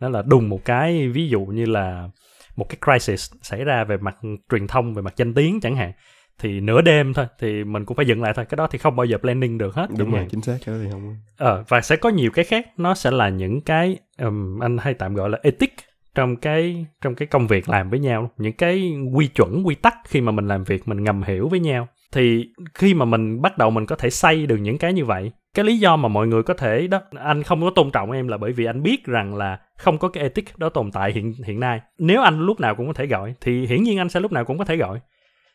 [0.00, 2.08] Đó là đùng một cái, ví dụ như là
[2.56, 4.16] một cái crisis xảy ra về mặt
[4.50, 5.92] truyền thông, về mặt danh tiếng chẳng hạn
[6.38, 8.44] thì nửa đêm thôi thì mình cũng phải dừng lại thôi.
[8.44, 9.86] Cái đó thì không bao giờ planning được hết.
[9.98, 12.66] Đúng rồi chính xác cái đó thì không ờ và sẽ có nhiều cái khác.
[12.76, 15.74] Nó sẽ là những cái um, anh hay tạm gọi là ethic
[16.14, 18.30] trong cái trong cái công việc làm với nhau.
[18.38, 21.60] Những cái quy chuẩn quy tắc khi mà mình làm việc mình ngầm hiểu với
[21.60, 21.88] nhau.
[22.12, 25.32] Thì khi mà mình bắt đầu mình có thể xây được những cái như vậy
[25.56, 28.28] cái lý do mà mọi người có thể đó anh không có tôn trọng em
[28.28, 31.32] là bởi vì anh biết rằng là không có cái ethic đó tồn tại hiện
[31.46, 31.80] hiện nay.
[31.98, 34.44] Nếu anh lúc nào cũng có thể gọi thì hiển nhiên anh sẽ lúc nào
[34.44, 35.00] cũng có thể gọi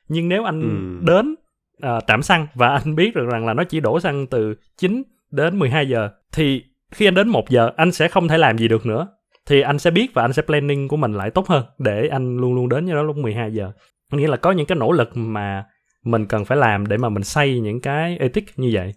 [0.08, 1.06] nhưng nếu anh ừ.
[1.06, 1.36] đến
[1.88, 5.04] uh, trạm xăng và anh biết được rằng là nó chỉ đổ xăng từ 9
[5.32, 8.68] đến 12 giờ thì khi anh đến 1 giờ anh sẽ không thể làm gì
[8.68, 9.08] được nữa.
[9.46, 12.38] Thì anh sẽ biết và anh sẽ planning của mình lại tốt hơn để anh
[12.38, 13.72] luôn luôn đến như đó lúc 12 giờ.
[14.12, 15.66] Nghĩa là có những cái nỗ lực mà
[16.04, 18.94] mình cần phải làm để mà mình xây những cái ethic như vậy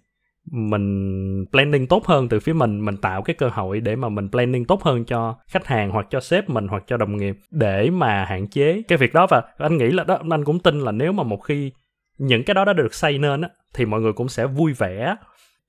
[0.50, 4.28] mình planning tốt hơn từ phía mình mình tạo cái cơ hội để mà mình
[4.30, 7.90] planning tốt hơn cho khách hàng hoặc cho sếp mình hoặc cho đồng nghiệp để
[7.90, 9.26] mà hạn chế cái việc đó.
[9.30, 11.72] Và anh nghĩ là đó anh cũng tin là nếu mà một khi
[12.18, 15.16] những cái đó đã được xây nên á thì mọi người cũng sẽ vui vẻ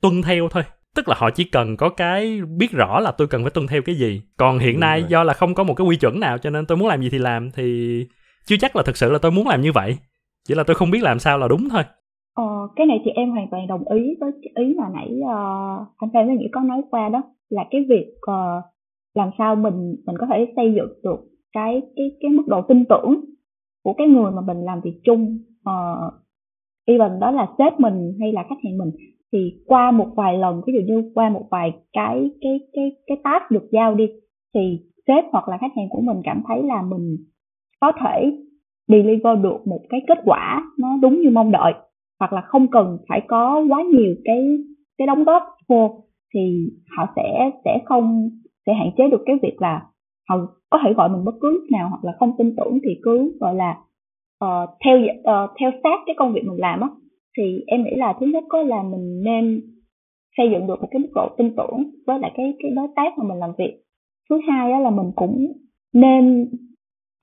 [0.01, 0.63] tuân theo thôi.
[0.95, 3.81] Tức là họ chỉ cần có cái biết rõ là tôi cần phải tuân theo
[3.81, 4.21] cái gì.
[4.37, 5.09] Còn hiện Đúng nay rồi.
[5.09, 7.09] do là không có một cái quy chuẩn nào cho nên tôi muốn làm gì
[7.09, 7.99] thì làm thì
[8.45, 9.97] chưa chắc là thực sự là tôi muốn làm như vậy.
[10.47, 11.83] Chỉ là tôi không biết làm sao là đúng thôi
[12.75, 16.09] cái này thì em hoàn toàn đồng ý với cái ý mà nãy uh, anh
[16.13, 18.63] Phan với Nghĩa có nói qua đó là cái việc uh,
[19.15, 21.19] làm sao mình mình có thể xây dựng được
[21.53, 23.21] cái cái cái mức độ tin tưởng
[23.83, 25.73] của cái người mà mình làm việc chung ờ,
[26.07, 26.13] uh,
[26.85, 28.91] even đó là sếp mình hay là khách hàng mình.
[29.31, 33.17] Thì qua một vài lần ví dụ như qua một vài cái cái cái cái
[33.23, 34.07] task được giao đi
[34.53, 37.17] thì sếp hoặc là khách hàng của mình cảm thấy là mình
[37.81, 38.31] có thể
[38.87, 41.73] deliver được một cái kết quả nó đúng như mong đợi
[42.19, 44.57] hoặc là không cần phải có quá nhiều cái
[44.97, 46.03] cái đóng góp vô
[46.33, 48.29] thì họ sẽ sẽ không
[48.65, 49.85] sẽ hạn chế được cái việc là
[50.29, 50.35] họ
[50.69, 53.37] có thể gọi mình bất cứ lúc nào hoặc là không tin tưởng thì cứ
[53.39, 53.77] gọi là
[54.45, 56.87] uh, theo uh, theo sát cái công việc mình làm á.
[57.37, 59.61] Thì em nghĩ là thứ nhất có là mình nên
[60.37, 63.17] xây dựng được một cái mức độ tin tưởng với lại cái cái đối tác
[63.17, 63.81] mà mình làm việc.
[64.29, 65.45] Thứ hai đó là mình cũng
[65.93, 66.49] nên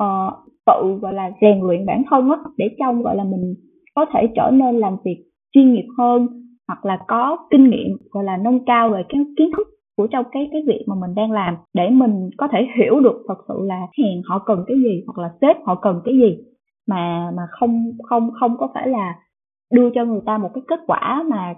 [0.02, 0.32] uh,
[0.66, 3.54] tự gọi là rèn luyện bản thân á để trong gọi là mình
[3.94, 6.26] có thể trở nên làm việc chuyên nghiệp hơn
[6.68, 10.24] hoặc là có kinh nghiệm, gọi là nâng cao về cái kiến thức của trong
[10.32, 13.54] cái cái việc mà mình đang làm để mình có thể hiểu được thật sự
[13.62, 16.38] là hàng họ cần cái gì hoặc là sếp họ cần cái gì.
[16.88, 19.14] Mà mà không không không có phải là
[19.74, 21.54] đưa cho người ta một cái kết quả mà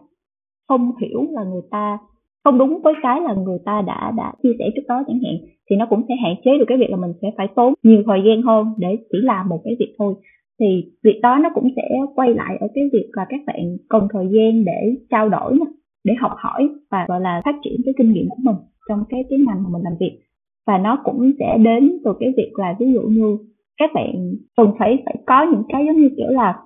[0.69, 1.99] không hiểu là người ta,
[2.45, 5.35] không đúng với cái là người ta đã đã chia sẻ trước đó chẳng hạn,
[5.71, 8.03] thì nó cũng sẽ hạn chế được cái việc là mình sẽ phải tốn nhiều
[8.07, 10.15] thời gian hơn để chỉ làm một cái việc thôi
[10.61, 11.83] thì việc đó nó cũng sẽ
[12.15, 15.59] quay lại ở cái việc là các bạn cần thời gian để trao đổi
[16.05, 18.57] để học hỏi và, gọi là, phát triển cái kinh nghiệm của mình
[18.89, 20.21] trong cái cái ngành mà mình làm việc.
[20.67, 23.39] Và nó cũng sẽ đến từ cái việc là ví dụ như
[23.77, 26.61] các bạn cần phải phải có những cái giống như kiểu là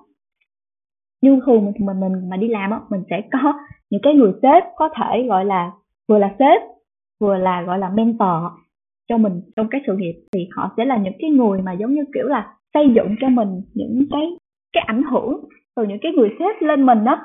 [1.21, 3.53] như thường mình mình mình mà đi làm á, mình sẽ có
[3.89, 5.71] những cái người sếp có thể, gọi là,
[6.07, 6.61] vừa là sếp,
[7.19, 8.43] vừa là, gọi là, mentor
[9.09, 10.13] cho mình trong cái sự nghiệp.
[10.33, 13.29] Thì họ sẽ là những cái người mà giống như kiểu là xây dựng cho
[13.29, 14.25] mình những cái
[14.73, 15.39] cái ảnh hưởng
[15.75, 17.17] từ những cái người sếp lên mình đó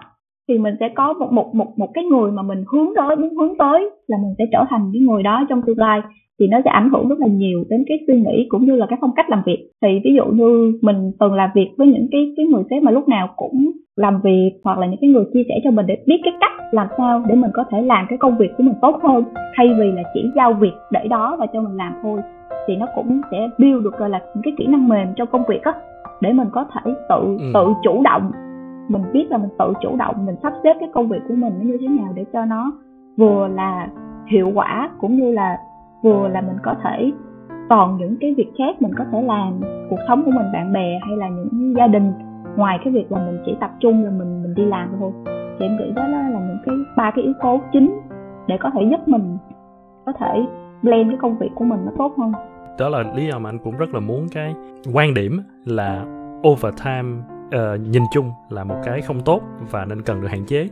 [0.49, 3.37] thì mình sẽ có một một một một cái người mà mình hướng tới, muốn
[3.37, 6.01] hướng tới là mình sẽ trở thành cái người đó trong tương lai.
[6.41, 8.87] Thì nó sẽ ảnh hưởng rất là nhiều đến cái suy nghĩ cũng như là
[8.91, 9.71] cái phong cách làm việc.
[9.83, 12.91] Thì ví dụ như mình từng làm việc với những cái cái người sếp mà
[12.91, 15.97] lúc nào cũng làm việc hoặc là những cái người chia sẻ cho mình để
[16.07, 18.75] biết cái cách làm sao để mình có thể làm cái công việc của mình
[18.83, 19.25] tốt hơn,
[19.57, 22.21] thay vì là chỉ giao việc để đó và cho mình làm thôi
[22.67, 25.45] thì nó cũng sẽ build được gọi là những cái kỹ năng mềm trong công
[25.49, 25.75] việc á
[26.21, 27.51] để mình có thể tự ừ.
[27.55, 28.33] tự chủ động
[28.89, 31.55] mình biết là mình tự chủ động mình sắp xếp cái công việc của mình
[31.59, 32.73] nó như thế nào để cho nó
[33.17, 33.89] vừa là
[34.27, 35.59] hiệu quả cũng như là
[36.03, 37.13] vừa là mình có thể
[37.69, 40.99] còn những cái việc khác mình có thể làm cuộc sống của mình bạn bè
[41.07, 42.13] hay là những gia đình
[42.57, 45.13] ngoài cái việc là mình chỉ tập trung là mình mình đi làm thôi
[45.59, 48.01] thì em nghĩ đó là những cái ba cái yếu tố chính
[48.47, 49.39] để có thể giúp mình
[50.07, 50.47] có thể
[50.85, 52.33] blend cái công việc của mình nó tốt hơn.
[52.79, 54.55] Đó là lý do mà anh cũng rất là muốn cái
[54.93, 56.05] quan điểm là
[56.49, 57.09] overtime
[57.47, 60.69] uh, nhìn chung là một cái không tốt và nên cần được hạn chế.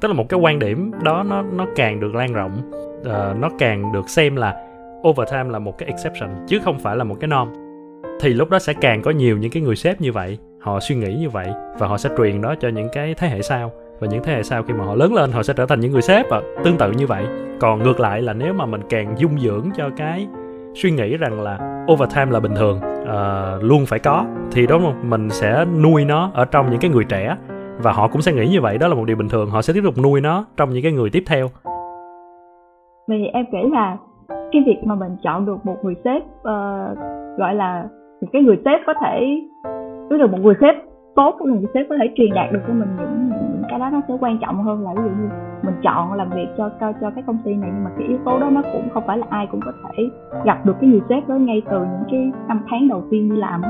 [0.00, 2.52] Tức là một cái quan điểm đó nó nó càng được lan rộng
[3.00, 4.64] uh, nó càng được xem là
[5.08, 7.48] overtime là một cái exception chứ không phải là một cái norm.
[8.20, 10.94] Thì lúc đó sẽ càng có nhiều những cái người sếp như vậy họ suy
[10.94, 11.48] nghĩ như vậy
[11.78, 14.42] và họ sẽ truyền đó cho những cái thế hệ sau và những thế hệ
[14.42, 16.78] sau khi mà họ lớn lên họ sẽ trở thành những người sếp và tương
[16.78, 17.24] tự như vậy.
[17.60, 20.26] Còn ngược lại là nếu mà mình càng dung dưỡng cho cái
[20.74, 25.30] suy nghĩ rằng là overtime là bình thường uh, luôn phải có thì đó mình
[25.30, 27.36] sẽ nuôi nó ở trong những cái người trẻ.
[27.82, 28.78] Và họ cũng sẽ nghĩ như vậy.
[28.78, 29.50] Đó là một điều bình thường.
[29.50, 31.46] Họ sẽ tiếp tục nuôi nó trong những cái người tiếp theo.
[33.08, 33.96] Vì em nghĩ là
[34.28, 36.98] cái việc mà mình chọn được một người sếp uh,
[37.38, 37.84] gọi là
[38.20, 39.20] một cái người sếp có thể
[40.10, 40.74] tức được một người sếp
[41.18, 43.90] tốt của người sếp có thể truyền đạt được cho mình những, những cái đó
[43.92, 45.28] nó sẽ quan trọng hơn là ví dụ như
[45.62, 48.18] mình chọn làm việc cho cho cho cái công ty này nhưng mà cái yếu
[48.24, 50.10] tố đó nó cũng không phải là ai cũng có thể
[50.44, 53.36] gặp được cái người sếp đó ngay từ những cái năm tháng đầu tiên đi
[53.36, 53.62] làm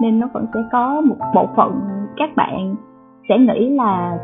[0.00, 1.80] nên nó vẫn sẽ có một bộ phận
[2.16, 2.74] các bạn
[3.28, 4.18] sẽ nghĩ là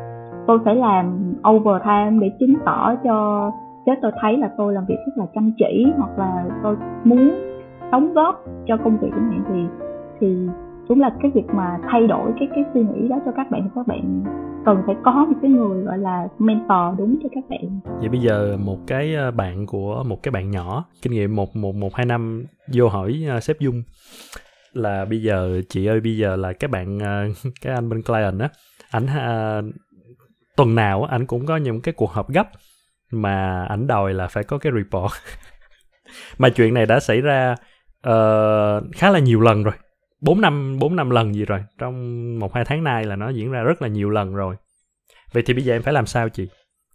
[0.46, 3.50] tôi phải làm overtime để chứng tỏ cho
[3.86, 7.30] sếp tôi thấy là tôi làm việc rất là chăm chỉ hoặc là tôi muốn
[7.92, 9.66] đóng góp cho công việc của bạn thì
[10.20, 10.48] thì
[10.92, 13.60] cũng là cái việc mà thay đổi cái cái suy nghĩ đó cho các bạn
[13.64, 14.24] thì các bạn
[14.66, 17.80] cần phải có một cái người gọi là mentor đúng cho các bạn.
[17.98, 21.56] Vậy bây giờ một cái ờ, bạn của một cái bạn nhỏ kinh nghiệm một
[21.56, 23.82] một một hai năm vô hỏi uh, sếp dung
[24.72, 28.40] là bây giờ chị ơi bây giờ là các bạn uh, cái anh bên client
[28.40, 28.48] á
[28.90, 29.74] ảnh uh,
[30.56, 32.48] tuần nào ảnh cũng có những cái cuộc họp gấp
[33.12, 35.12] mà ảnh đòi là phải có cái report.
[36.38, 37.54] Mà chuyện này đã xảy ra
[38.08, 39.74] uh, khá là nhiều lần rồi
[40.26, 41.60] bốn năm bốn năm lần gì rồi.
[41.78, 41.94] Trong
[42.38, 44.56] một, hai tháng nay là nó diễn ra rất là nhiều lần rồi.
[45.32, 46.48] Vậy thì bây giờ em phải làm sao chị?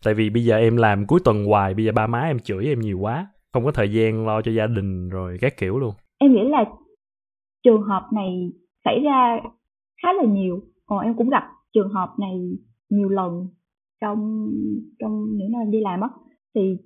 [0.04, 2.66] Tại vì bây giờ em làm cuối tuần hoài, bây giờ ba má em chửi
[2.66, 5.94] em nhiều quá, không có thời gian lo cho gia đình rồi các kiểu luôn.
[6.18, 6.66] Em nghĩ là
[7.64, 8.52] trường hợp này
[8.86, 9.38] xảy ra
[10.04, 10.60] khá là nhiều.
[10.86, 12.32] Còn em cũng gặp trường hợp này
[12.90, 13.48] nhiều lần
[14.02, 14.48] trong
[15.00, 16.10] trong những năm đi làm á.
[16.56, 16.78] Thì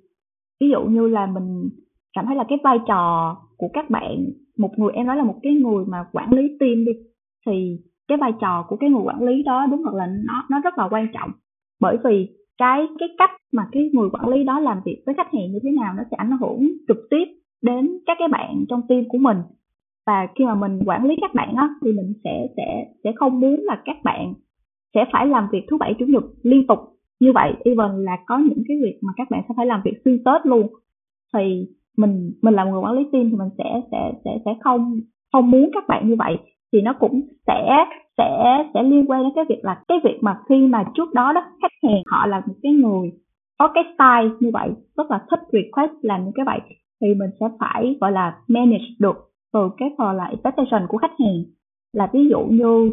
[0.60, 1.68] ví dụ như là mình
[2.16, 4.26] cảm thấy là cái vai trò của các bạn
[4.58, 6.92] một người, em nói là một cái người mà quản lý team đi,
[7.46, 7.78] thì
[8.08, 10.78] cái vai trò của cái người quản lý đó đúng thật là nó nó rất
[10.78, 11.30] là quan trọng.
[11.80, 12.28] Bởi vì
[12.58, 15.58] cái cái cách mà cái người quản lý đó làm việc với khách hàng như
[15.62, 17.24] thế nào nó sẽ ảnh hưởng trực tiếp
[17.62, 19.36] đến các cái bạn trong team của mình.
[20.06, 23.40] Và khi mà mình quản lý các bạn á, thì mình sẽ sẽ sẽ không
[23.40, 24.34] muốn là các bạn
[24.94, 26.78] sẽ phải làm việc thứ bảy, chủ nhật liên tục
[27.20, 27.52] như vậy.
[27.64, 30.46] Even là có những cái việc mà các bạn sẽ phải làm việc xuyên tết
[30.46, 30.66] luôn.
[31.34, 31.66] Thì
[31.98, 35.00] mình mình là một người quản lý team thì mình sẽ sẽ sẽ sẽ không
[35.32, 36.36] không muốn các bạn như vậy.
[36.72, 37.84] Thì nó cũng sẽ
[38.18, 41.32] sẽ sẽ liên quan đến cái việc là cái việc mà khi mà trước đó
[41.32, 43.10] đó, khách hàng họ là một cái người
[43.58, 46.60] có cái style như vậy, rất là thích request làm như cái vậy,
[47.00, 49.16] thì mình sẽ phải, gọi là, manage được
[49.52, 51.42] từ cái phần là expectation của khách hàng.
[51.92, 52.92] Là ví dụ như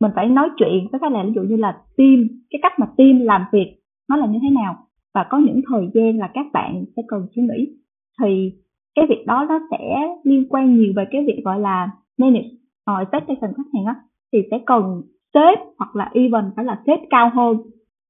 [0.00, 2.86] mình phải nói chuyện với khách hàng, ví dụ như là team, cái cách mà
[2.96, 3.76] team làm việc
[4.08, 4.76] nó là như thế nào,
[5.14, 7.76] và có những thời gian là các bạn sẽ cần suy nghĩ
[8.22, 8.52] thì
[8.94, 12.48] cái việc đó nó sẽ liên quan nhiều về cái việc gọi là manage
[12.90, 13.94] uh, expectation khách hàng á
[14.32, 15.02] thì sẽ cần
[15.34, 17.56] sếp hoặc là even phải là sếp cao hơn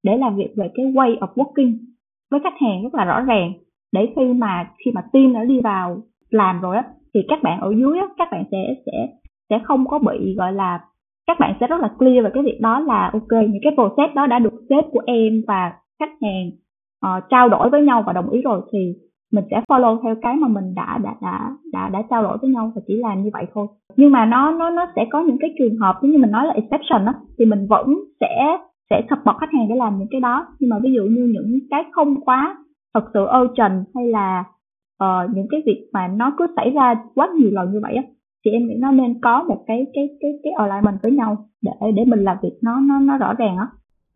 [0.02, 1.76] để làm việc về cái way of working
[2.30, 3.52] với khách hàng rất là rõ ràng.
[3.92, 6.84] Để khi mà khi mà team đã đi vào làm rồi á
[7.14, 9.08] thì các bạn ở dưới á các bạn sẽ sẽ
[9.50, 10.80] sẽ không có bị gọi là
[11.26, 14.14] các bạn sẽ rất là clear về cái việc đó là ok những cái process
[14.14, 16.50] đó đã được sếp của em và khách hàng
[17.06, 18.94] uh, trao đổi với nhau và đồng ý rồi thì
[19.34, 22.50] mình sẽ follow theo cái mà mình đã đã đã đã đã trao đổi với
[22.50, 23.66] nhau và chỉ làm như vậy thôi.
[23.96, 26.52] Nhưng mà nó nó nó sẽ có những cái trường hợp như mình nói là
[26.52, 27.86] exception đó thì mình vẫn
[28.20, 28.58] sẽ
[28.90, 30.46] sẽ support khách hàng để làm những cái đó.
[30.58, 32.56] Nhưng mà ví dụ như những cái không quá
[32.94, 34.44] thật sự urgent hay là
[35.04, 38.02] uh, những cái việc mà nó cứ xảy ra quá nhiều lần như vậy á
[38.44, 41.70] thì em nghĩ nó nên có một cái cái cái cái alignment với nhau để
[41.96, 43.66] để mình làm việc nó nó nó rõ ràng á.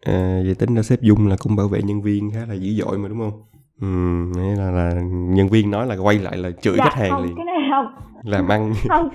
[0.07, 2.71] À, vậy tính ra sếp dung là cũng bảo vệ nhân viên khá là dữ
[2.83, 3.48] dội mà đúng không?
[3.81, 3.89] Ừ
[4.37, 7.23] nghĩa là là nhân viên nói là quay lại là chửi dạ, khách hàng không,
[7.23, 7.37] liền.
[7.37, 7.87] cái này không.
[8.25, 8.73] Làm ăn.
[8.89, 9.09] Không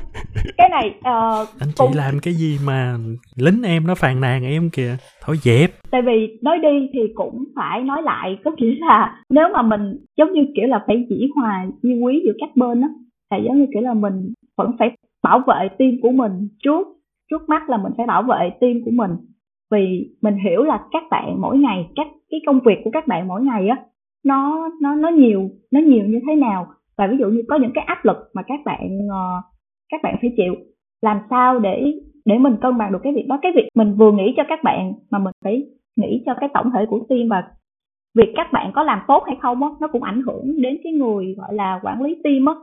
[0.57, 2.97] cái này uh, anh chị cũng làm cái gì mà
[3.35, 4.97] lính em nó phàn nàn em kìa?
[5.25, 5.71] Thôi dẹp.
[5.91, 9.97] Tại vì nói đi thì cũng phải nói lại có nghĩa là nếu mà mình
[10.17, 12.87] giống như kiểu là phải dĩ hòa di quý giữa các bên á
[13.31, 14.89] là giống như kiểu là mình vẫn phải
[15.23, 16.87] bảo vệ team của mình trước
[17.31, 19.11] trước mắt là mình phải bảo vệ team của mình.
[19.71, 23.27] Vì mình hiểu là các bạn mỗi ngày các cái công việc của các bạn
[23.27, 23.77] mỗi ngày á
[24.25, 26.67] nó nó nó nhiều nó nhiều như thế nào?
[26.97, 29.41] Và ví dụ như có những cái áp lực mà các bạn ờ,
[29.91, 30.53] các bạn phải chịu
[31.01, 31.93] làm sao để
[32.25, 33.39] để mình cân bằng được cái việc đó?
[33.41, 35.65] Cái việc mình vừa nghĩ cho các bạn mà mình phải
[35.95, 37.43] nghĩ cho cái tổng thể của team và
[38.15, 40.93] việc các bạn có làm tốt hay không á nó cũng ảnh hưởng đến cái
[40.93, 42.53] người gọi là quản lý team á.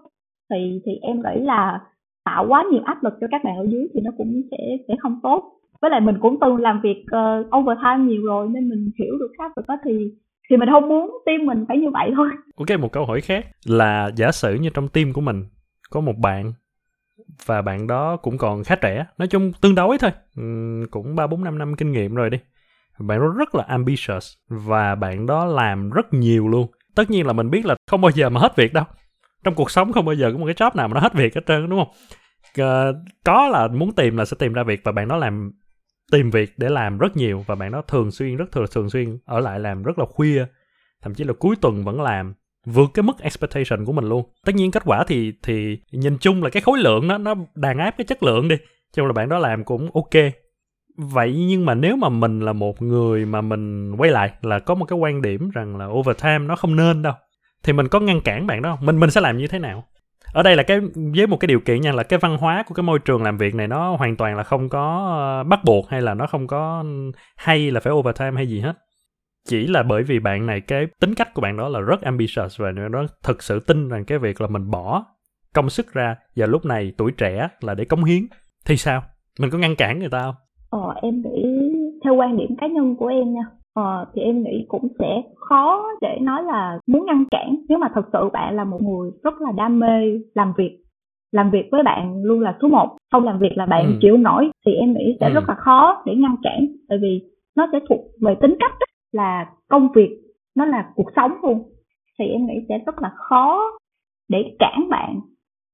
[0.51, 1.81] Thì thì em nghĩ là
[2.25, 4.57] tạo quá nhiều áp lực cho các bạn ở dưới thì nó cũng sẽ
[4.89, 5.53] sẽ không tốt.
[5.83, 9.33] Với lại mình cũng từng làm việc uh, overtime nhiều rồi nên mình hiểu được
[9.39, 10.11] áp lực đó thì
[10.51, 12.29] thì mình không muốn team mình phải như vậy thôi.
[12.57, 15.45] Ok một câu hỏi khác là giả sử như trong team của mình
[15.91, 16.53] có một bạn
[17.47, 20.11] và bạn đó cũng còn khá trẻ nói chung tương đối thôi.
[20.41, 22.39] Uhm, cũng ba bốn năm năm kinh nghiệm rồi đi.
[22.99, 26.67] Bạn đó rất là ambitious và bạn đó làm rất nhiều luôn.
[26.95, 28.85] Tất nhiên là mình biết là không bao giờ mà hết việc đâu.
[29.45, 31.35] Trong cuộc sống không bao giờ có một cái job nào mà nó hết việc
[31.35, 31.95] hết trơn đúng không?
[32.59, 32.93] Ờ,
[33.25, 35.53] có là muốn tìm là sẽ tìm ra việc và bạn đó làm
[36.11, 39.19] tìm việc để làm rất nhiều và bạn đó thường xuyên, rất thường thường xuyên
[39.25, 40.47] ở lại làm rất là khuya,
[41.03, 42.35] thậm chí là cuối tuần vẫn làm,
[42.67, 44.25] vượt cái mức expectation của mình luôn.
[44.47, 47.79] Tất nhiên kết quả thì thì nhìn chung là cái khối lượng nó nó đàn
[47.79, 48.57] áp cái chất lượng đi
[48.93, 50.25] chung là bạn đó làm cũng ok.
[50.97, 54.75] Vậy nhưng mà nếu mà mình là một người mà mình quay lại là có
[54.75, 57.15] một cái quan điểm rằng là overtime nó không nên đâu,
[57.63, 58.87] thì mình có ngăn cản bạn đó không?
[58.87, 59.85] Mình mình sẽ làm như thế nào?
[60.33, 60.81] Ở đây là cái,
[61.17, 63.37] với một cái điều kiện nha, là cái văn hóa của cái môi trường làm
[63.37, 66.47] việc này nó hoàn toàn là không có ờ, bắt buộc hay là nó không
[66.47, 66.85] có
[67.37, 68.73] hay là phải overtime hay gì hết.
[69.49, 72.61] Chỉ là bởi vì bạn này, cái tính cách của bạn đó là rất ambitious
[72.61, 75.05] và nó thực sự tin rằng cái việc là mình bỏ
[75.55, 78.23] công sức ra và lúc này, tuổi trẻ là để cống hiến,
[78.67, 79.03] thì sao?
[79.41, 80.35] Mình có ngăn cản người ta không?
[80.71, 81.45] Ờ em nghĩ
[82.05, 83.43] theo quan điểm cá nhân của em nha
[83.75, 87.89] ờ, thì em nghĩ cũng sẽ khó để nói là muốn ngăn cản nếu mà
[87.95, 90.79] thật sự bạn là một người rất là đam mê làm việc
[91.33, 93.93] làm việc với bạn luôn là số một không làm việc là bạn ừ.
[94.01, 95.35] chịu nổi thì em nghĩ sẽ ừ.
[95.35, 97.23] rất là khó để ngăn cản tại vì
[97.57, 100.11] nó sẽ thuộc về tính cách đó, là công việc
[100.57, 101.63] nó là cuộc sống luôn
[102.19, 103.61] thì em nghĩ sẽ rất là khó
[104.29, 105.21] để cản bạn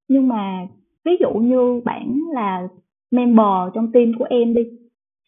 [0.09, 0.67] nhưng mà
[1.05, 2.67] ví dụ như bạn là
[3.11, 4.61] member trong team của em đi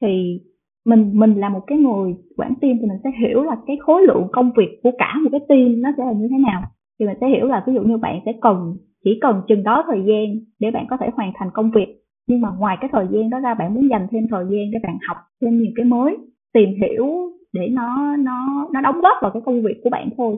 [0.01, 0.39] thì
[0.85, 4.01] mình mình là một cái người quản team thì mình sẽ hiểu là cái khối
[4.07, 6.61] lượng công việc của cả một cái team nó sẽ là như thế nào.
[6.99, 9.83] Thì mình sẽ hiểu là ví dụ như bạn sẽ cần, chỉ cần chừng đó
[9.87, 10.25] thời gian
[10.59, 11.95] để bạn có thể hoàn thành công việc.
[12.27, 14.79] Nhưng mà ngoài cái thời gian đó ra, bạn muốn dành thêm thời gian để
[14.83, 16.17] bạn học thêm nhiều cái mới,
[16.53, 17.05] tìm hiểu
[17.53, 20.35] để nó nó nó đóng góp vào cái công việc của bạn thôi.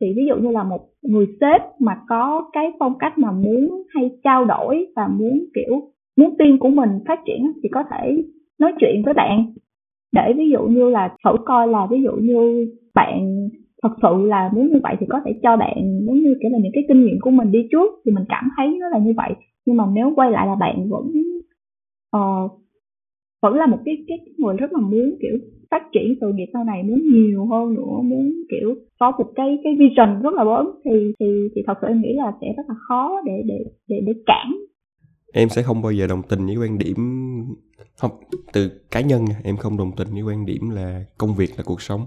[0.00, 3.82] Thì ví dụ như là một người sếp mà có cái phong cách mà muốn
[3.94, 5.80] hay trao đổi và muốn kiểu,
[6.16, 8.24] muốn team của mình phát triển thì có thể
[8.60, 9.46] nói chuyện với bạn
[10.12, 13.48] để ví dụ như là thử coi là ví dụ như bạn
[13.82, 16.58] thật sự là muốn như vậy thì có thể cho bạn giống như kiểu là
[16.62, 19.12] những cái kinh nghiệm của mình đi trước thì mình cảm thấy nó là như
[19.16, 19.32] vậy.
[19.66, 21.12] Nhưng mà nếu quay lại là bạn vẫn
[22.16, 22.50] uh,
[23.42, 25.38] vẫn là một cái cái người rất là muốn kiểu
[25.70, 29.58] phát triển sự nghiệp sau này muốn nhiều hơn nữa muốn kiểu có một cái
[29.64, 32.62] cái vision rất là lớn thì thì thì thật sự em nghĩ là sẽ rất
[32.68, 34.52] là khó để để để để cản
[35.32, 36.96] em sẽ không bao giờ đồng tình với quan điểm
[37.96, 38.22] không
[38.52, 41.82] từ cá nhân em không đồng tình với quan điểm là công việc là cuộc
[41.82, 42.06] sống.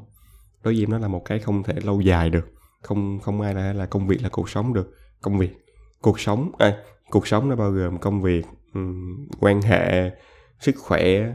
[0.64, 2.54] Đối với em nó là một cái không thể lâu dài được
[2.84, 4.96] không không ai là là công việc là cuộc sống được.
[5.22, 5.66] Công việc
[6.02, 6.78] cuộc sống à,
[7.10, 10.12] cuộc sống nó bao gồm công việc um, quan hệ
[10.60, 11.34] sức khỏe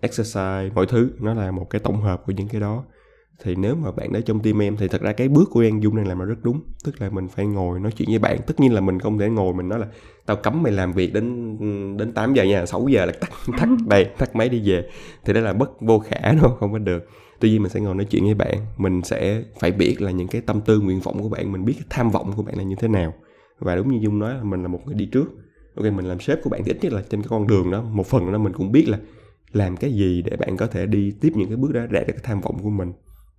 [0.00, 2.84] exercise mọi thứ nó là một cái tổng hợp của những cái đó
[3.42, 5.82] thì nếu mà bạn ở trong team em thì thật ra cái bước của An
[5.82, 6.60] Dung đang làm là rất đúng.
[6.84, 8.38] Tức là mình phải ngồi nói chuyện với bạn.
[8.46, 9.86] Tất nhiên là mình không thể ngồi mình nói là
[10.26, 11.56] tao cấm mày làm việc đến
[11.96, 14.88] đến 8 giờ nha 6 giờ là tắt tắt đây tắt máy đi về.
[15.24, 16.72] Thì đó là bất vô khả đâu không?
[16.72, 17.08] Có được.
[17.40, 18.58] Tuy nhiên mình sẽ ngồi nói chuyện với bạn.
[18.76, 21.74] Mình sẽ phải biết là những cái tâm tư nguyện vọng của bạn mình biết
[21.76, 23.14] cái tham vọng của bạn là như thế nào.
[23.58, 25.26] Và đúng như dung nói là mình là một người đi trước.
[25.76, 27.82] Ok mình làm sếp của bạn thì ít nhất là trên cái con đường đó.
[27.82, 28.98] Một phần đó mình cũng biết là
[29.52, 32.12] làm cái gì để bạn có thể đi tiếp những cái bước đó đạt được
[32.12, 32.92] cái tham vọng của mình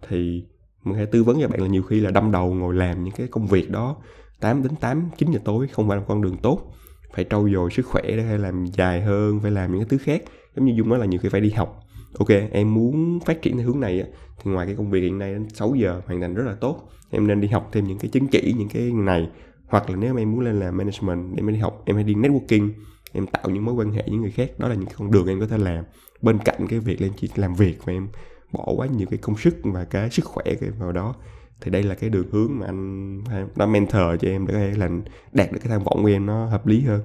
[0.07, 0.45] thì
[0.83, 3.13] mình hãy tư vấn cho bạn là nhiều khi là đâm đầu ngồi làm những
[3.17, 3.95] cái công việc đó
[4.39, 6.73] 8 đến 8, 9 giờ tối không phải là con đường tốt.
[7.13, 9.97] Phải trau dồi sức khỏe để hay làm dài hơn phải làm những cái thứ
[9.97, 10.23] khác.
[10.55, 11.83] Giống như dung nói là nhiều khi phải đi học.
[12.19, 14.03] Ok em muốn phát triển theo hướng này
[14.43, 16.89] thì ngoài cái công việc hiện nay đến 6 giờ hoàn thành rất là tốt
[17.09, 19.29] em nên đi học thêm những cái chứng chỉ những cái này.
[19.67, 22.13] Hoặc là nếu mà em muốn lên làm management em đi học em hãy đi
[22.13, 22.69] networking
[23.11, 25.39] em tạo những mối quan hệ với người khác đó là những con đường em
[25.39, 25.83] có thể làm.
[26.21, 28.07] Bên cạnh cái việc lên chỉ làm việc và em
[28.51, 30.45] bỏ quá nhiều cái công sức và cái sức khỏe
[30.79, 31.15] vào đó.
[31.61, 33.23] Thì đây là cái đường hướng mà anh
[33.55, 34.89] đã mentor cho em để có thể là
[35.31, 37.01] đạt được cái tham vọng của em nó hợp lý hơn.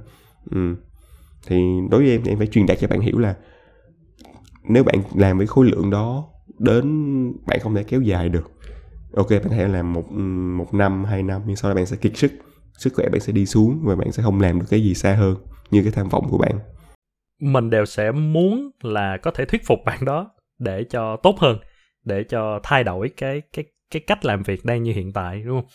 [0.51, 0.77] Ừ.
[1.47, 1.57] thì
[1.91, 3.35] đối với em thì em phải truyền đạt cho bạn hiểu là
[4.69, 6.29] nếu bạn làm với khối lượng đó
[6.59, 6.87] đến
[7.47, 8.51] bạn không thể kéo dài được.
[9.15, 10.13] Ok, bạn có thể làm một
[10.57, 12.33] một năm, hai năm, nhưng sau đó bạn sẽ kiệt sức.
[12.79, 15.15] Sức khỏe bạn sẽ đi xuống và bạn sẽ không làm được cái gì xa
[15.15, 15.37] hơn
[15.71, 16.59] như cái tham vọng của bạn.
[17.41, 21.59] Mình đều sẽ muốn là có thể thuyết phục bạn đó để cho tốt hơn,
[22.05, 25.61] để cho thay đổi cái cái cái cách làm việc đang như hiện tại, đúng
[25.61, 25.69] không?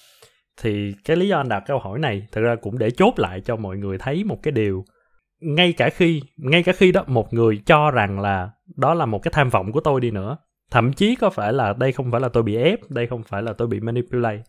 [0.62, 3.42] Thì cái lý do anh đặt câu hỏi này thực ra cũng để chốt lại
[3.42, 4.86] cho mọi người thấy một cái điều.
[5.42, 9.20] Ngay cả khi, ngay cả khi đó, một người cho rằng là đó là một
[9.24, 10.38] cái tham vọng của tôi đi nữa,
[10.72, 13.42] thậm chí có phải là đây không phải là tôi bị ép, đây không phải
[13.42, 14.44] là tôi bị manipulate,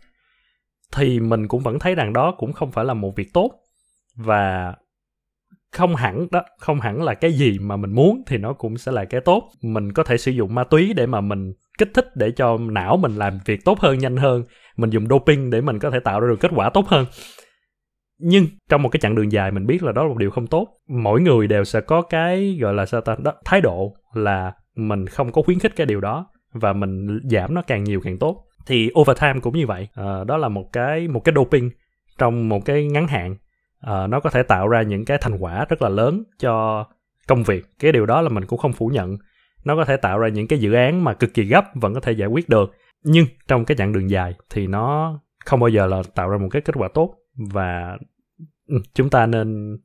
[0.93, 3.51] thì mình cũng vẫn thấy rằng đó cũng không phải là một việc tốt.
[4.17, 4.75] Và
[5.73, 8.93] không hẳn đó không hẳn là cái gì mà mình muốn thì nó cũng sẽ
[8.93, 9.51] là cái tốt.
[9.63, 12.97] Mình có thể sử dụng ma túy để mà mình kích thích để cho não
[12.97, 14.45] mình làm việc tốt hơn nhanh hơn.
[14.77, 17.07] Mình dùng doping để mình có thể tạo ra được kết quả tốt hơn.
[18.19, 20.47] Nhưng trong một cái chặng đường dài mình biết là đó là một điều không
[20.47, 20.69] tốt.
[20.89, 25.07] Mỗi người đều sẽ có cái gọi là sao ta đó thái độ là mình
[25.07, 28.45] không có khuyến khích cái điều đó và mình giảm nó càng nhiều càng tốt.
[28.67, 29.89] Thì overtime cũng như vậy.
[29.95, 31.71] À, đó là một cái một cái doping
[32.19, 33.37] trong một cái ngắn hạn
[33.87, 36.85] uh, nó có thể tạo ra những cái thành quả rất là lớn cho
[37.29, 37.65] công việc.
[37.79, 39.17] Cái điều đó là mình cũng không phủ nhận.
[39.65, 42.01] Nó có thể tạo ra những cái dự án mà cực kỳ gấp vẫn có
[42.01, 42.73] thể giải quyết được.
[43.05, 46.49] Nhưng trong cái chặng đường dài thì nó không bao giờ là tạo ra một
[46.51, 47.15] cái kết quả tốt.
[47.53, 47.99] Và
[48.69, 49.79] ừ, chúng ta nên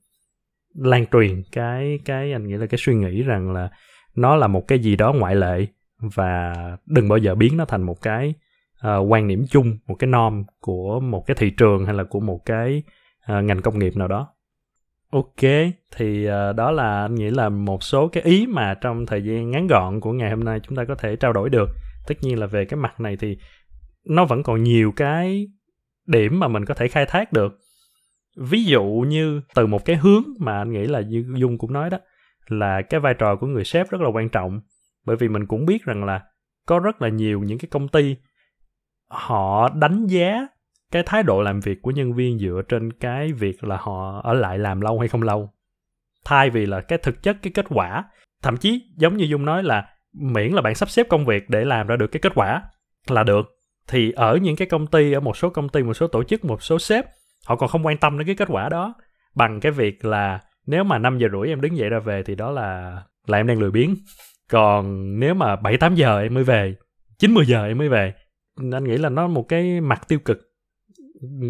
[0.77, 3.69] lan truyền cái cái anh nghĩ là cái suy nghĩ rằng là
[4.15, 5.65] nó là một cái gì đó ngoại lệ
[6.15, 6.53] và
[6.85, 8.33] đừng bao giờ biến nó thành một cái
[8.87, 12.19] uh, quan điểm chung một cái norm của một cái thị trường hay là của
[12.19, 12.83] một cái
[13.31, 14.33] uh, ngành công nghiệp nào đó.
[15.09, 15.41] Ok
[15.95, 19.51] thì uh, đó là anh nghĩ là một số cái ý mà trong thời gian
[19.51, 21.69] ngắn gọn của ngày hôm nay chúng ta có thể trao đổi được.
[22.07, 23.37] Tất nhiên là về cái mặt này thì
[24.05, 25.47] nó vẫn còn nhiều cái
[26.07, 27.59] điểm mà mình có thể khai thác được.
[28.37, 31.89] Ví dụ như từ một cái hướng mà anh nghĩ là như dung cũng nói
[31.89, 31.97] đó
[32.47, 34.61] là cái vai trò của người sếp rất là quan trọng.
[35.05, 36.23] Bởi vì mình cũng biết rằng là
[36.65, 38.15] có rất là nhiều những cái công ty
[39.07, 40.47] họ đánh giá
[40.91, 44.33] cái thái độ làm việc của nhân viên dựa trên cái việc là họ ở
[44.33, 45.49] lại làm lâu hay không lâu.
[46.25, 48.03] Thay vì là cái thực chất, cái kết quả.
[48.43, 51.65] Thậm chí giống như dung nói là miễn là bạn sắp xếp công việc để
[51.65, 52.61] làm ra được cái kết quả
[53.07, 53.45] là được.
[53.87, 56.45] Thì ở những cái công ty, ở một số công ty, một số tổ chức,
[56.45, 57.05] một số sếp,
[57.45, 58.95] họ còn không quan tâm đến cái kết quả đó.
[59.35, 62.35] Bằng cái việc là nếu mà 5 giờ rưỡi em đứng dậy ra về thì
[62.35, 63.95] đó là là em đang lười biếng.
[64.51, 66.75] Còn nếu mà 7 8 giờ em mới về
[67.19, 68.13] 9 10 giờ em mới về,
[68.73, 70.39] anh nghĩ là nó một cái mặt tiêu cực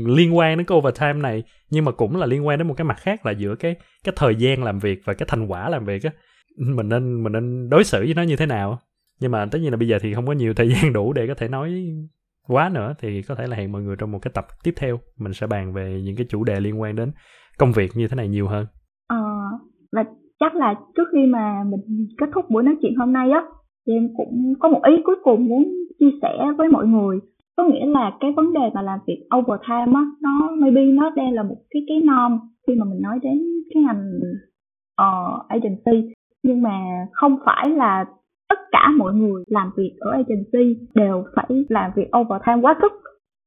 [0.08, 2.86] liên quan đến cái overtime này, nhưng mà cũng là liên quan đến một cái
[2.86, 5.86] mặt khác là giữa cái cái thời gian làm việc và cái thành quả làm
[5.86, 6.12] việc á.
[6.58, 8.80] Mình nên mình nên đối xử với nó như thế nào
[9.20, 11.28] nhưng mà tất nhiên là bây giờ thì không có nhiều thời gian đủ để
[11.28, 11.96] có thể nói
[12.48, 15.00] quá nữa, thì có thể là hẹn mọi người trong một cái tập tiếp theo,
[15.18, 17.12] mình sẽ bàn về những cái chủ đề liên quan đến
[17.58, 18.66] công việc như thế này nhiều hơn.
[19.08, 19.24] Ờ
[19.92, 20.04] và
[20.40, 23.42] chắc là trước khi mà mình kết thúc buổi nói chuyện hôm nay á,
[23.88, 27.20] thì em cũng có một ý cuối cùng muốn chia sẻ với mọi người
[27.58, 31.34] có nghĩa là cái vấn đề mà làm việc overtime á nó maybe nó đang
[31.34, 33.44] là một cái cái norm khi mà mình nói đến
[33.74, 34.20] cái ngành
[35.02, 36.14] uh, agency.
[36.44, 36.80] Nhưng mà
[37.12, 38.06] không phải là
[38.50, 42.92] tất cả mọi người làm việc ở agency đều phải làm việc overtime quá sức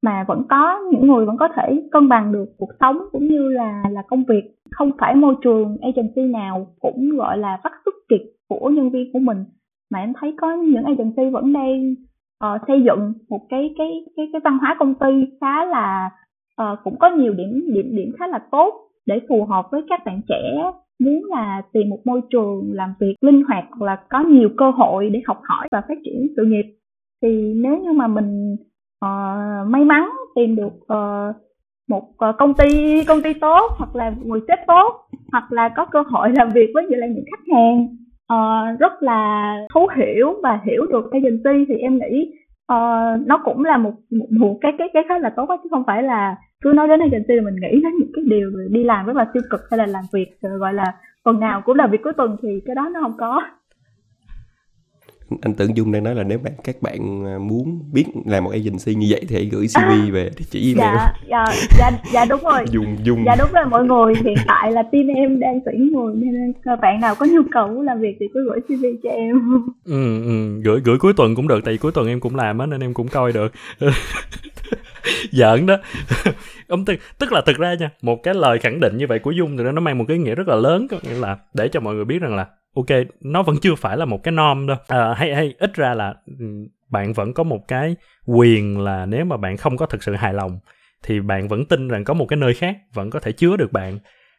[0.02, 3.48] mà vẫn có những người vẫn có thể cân bằng được cuộc sống cũng như
[3.48, 4.42] là là công việc.
[4.70, 9.12] Không phải môi trường agency nào cũng gọi là phát sức kiệt của nhân viên
[9.12, 9.44] của mình
[9.92, 11.94] mà em thấy có những agency vẫn đang
[12.44, 16.10] uh, xây dựng một cái cái cái cái văn hóa công ty khá là
[16.62, 18.74] uh, cũng có nhiều điểm điểm điểm khá là tốt
[19.06, 23.14] để phù hợp với các bạn trẻ muốn là tìm một môi trường làm việc
[23.20, 26.44] linh hoạt hoặc là có nhiều cơ hội để học hỏi và phát triển sự
[26.44, 26.76] nghiệp.
[27.22, 28.56] Thì nếu như mà mình
[29.04, 31.36] uh, may mắn tìm được uh,
[31.88, 35.84] một uh, công ty công ty tốt hoặc là người sếp tốt hoặc là có
[35.84, 37.88] cơ hội làm việc với lại những khách hàng
[38.34, 42.32] uh, rất là thấu hiểu và hiểu được agency thì em nghĩ
[42.72, 45.84] uh, nó cũng là một, một một cái cái cái khá là tốt chứ không
[45.86, 49.06] phải là cứ nói đến agency là mình nghĩ đến những cái điều đi làm
[49.06, 50.84] rất là tiêu cực hay là làm việc gọi là
[51.24, 53.42] tuần nào cũng là việc cuối tuần thì cái đó nó không có
[55.42, 58.50] anh tưởng dung đang nói là nếu bạn các bạn à, muốn biết làm một
[58.50, 60.96] agency như vậy thì hãy gửi cv à, về địa chỉ email.
[60.96, 61.44] Dạ, dạ
[61.78, 62.64] dạ dạ đúng rồi.
[62.70, 63.24] Dùng dùng.
[63.26, 64.14] Dạ đúng rồi mọi người.
[64.24, 68.00] Hiện tại là team em đang tuyển người nên bạn nào có nhu cầu làm
[68.00, 69.40] việc thì cứ gửi cv cho em.
[69.84, 72.58] Ừ, ừ gửi gửi cuối tuần cũng được tại vì cuối tuần em cũng làm
[72.58, 73.52] á nên em cũng coi được.
[75.32, 75.76] Giỡn đó.
[76.68, 79.30] Ông tức, tức là thực ra nha một cái lời khẳng định như vậy của
[79.30, 81.68] dung thì nó mang một cái ý nghĩa rất là lớn có nghĩa là để
[81.68, 82.86] cho mọi người biết rằng là ok
[83.20, 84.76] nó vẫn chưa phải là một cái norm đâu.
[84.88, 86.44] À, hay hay ít ra là ừ,
[86.88, 87.96] bạn vẫn có một cái
[88.26, 90.58] quyền là nếu mà bạn không có thực sự hài lòng
[91.02, 93.72] thì bạn vẫn tin rằng có một cái nơi khác vẫn có thể chứa được
[93.72, 93.98] bạn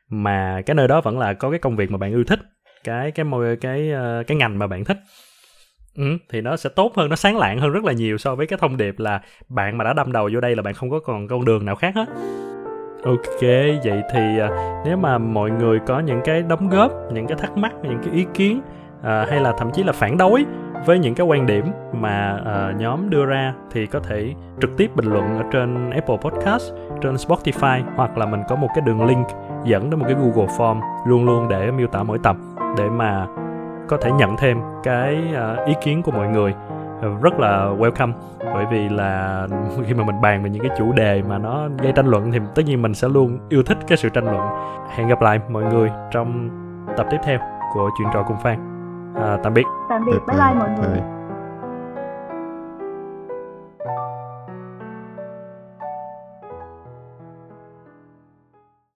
[0.09, 2.39] mà cái nơi đó vẫn là có cái công việc mà bạn yêu thích
[2.84, 4.97] cái cái môi cái cái, cái ngành mà bạn thích.
[5.95, 8.47] Ừ, thì nó sẽ tốt hơn nó sáng lạng hơn rất là nhiều so với
[8.47, 10.99] cái thông điệp là bạn mà đã đâm đầu vô đây là bạn không có
[10.99, 12.05] còn con đường nào khác hết.
[13.06, 13.41] Ok,
[13.84, 14.49] vậy thì à,
[14.86, 18.14] nếu mà mọi người có những cái đóng góp, những cái thắc mắc, những cái
[18.14, 18.62] ý kiến
[19.04, 20.45] à, hay là thậm chí là phản đối
[20.86, 24.95] với những cái quan điểm mà uh, nhóm đưa ra thì có thể trực tiếp
[24.95, 29.06] bình luận ở trên Apple Podcast, trên Spotify hoặc là mình có một cái đường
[29.06, 29.28] link
[29.64, 32.36] dẫn đến một cái Google Form luôn luôn để miêu tả mỗi tập
[32.78, 33.28] để mà
[33.88, 36.54] có thể nhận thêm cái uh, ý kiến của mọi người
[37.22, 38.12] rất là welcome.
[38.54, 39.47] Bởi vì là
[39.88, 42.39] khi mà mình bàn về những cái chủ đề mà nó gây tranh luận thì
[42.56, 44.47] tất nhiên mình sẽ luôn yêu thích cái sự tranh luận.
[44.89, 46.49] Hẹn gặp lại mọi người trong
[46.97, 47.39] tập tiếp theo
[47.74, 48.58] của chuyện trò cùng phan.
[49.16, 49.66] À, tạm biệt.
[49.89, 50.20] Tạm biệt.
[50.28, 51.20] Bye bye mọi người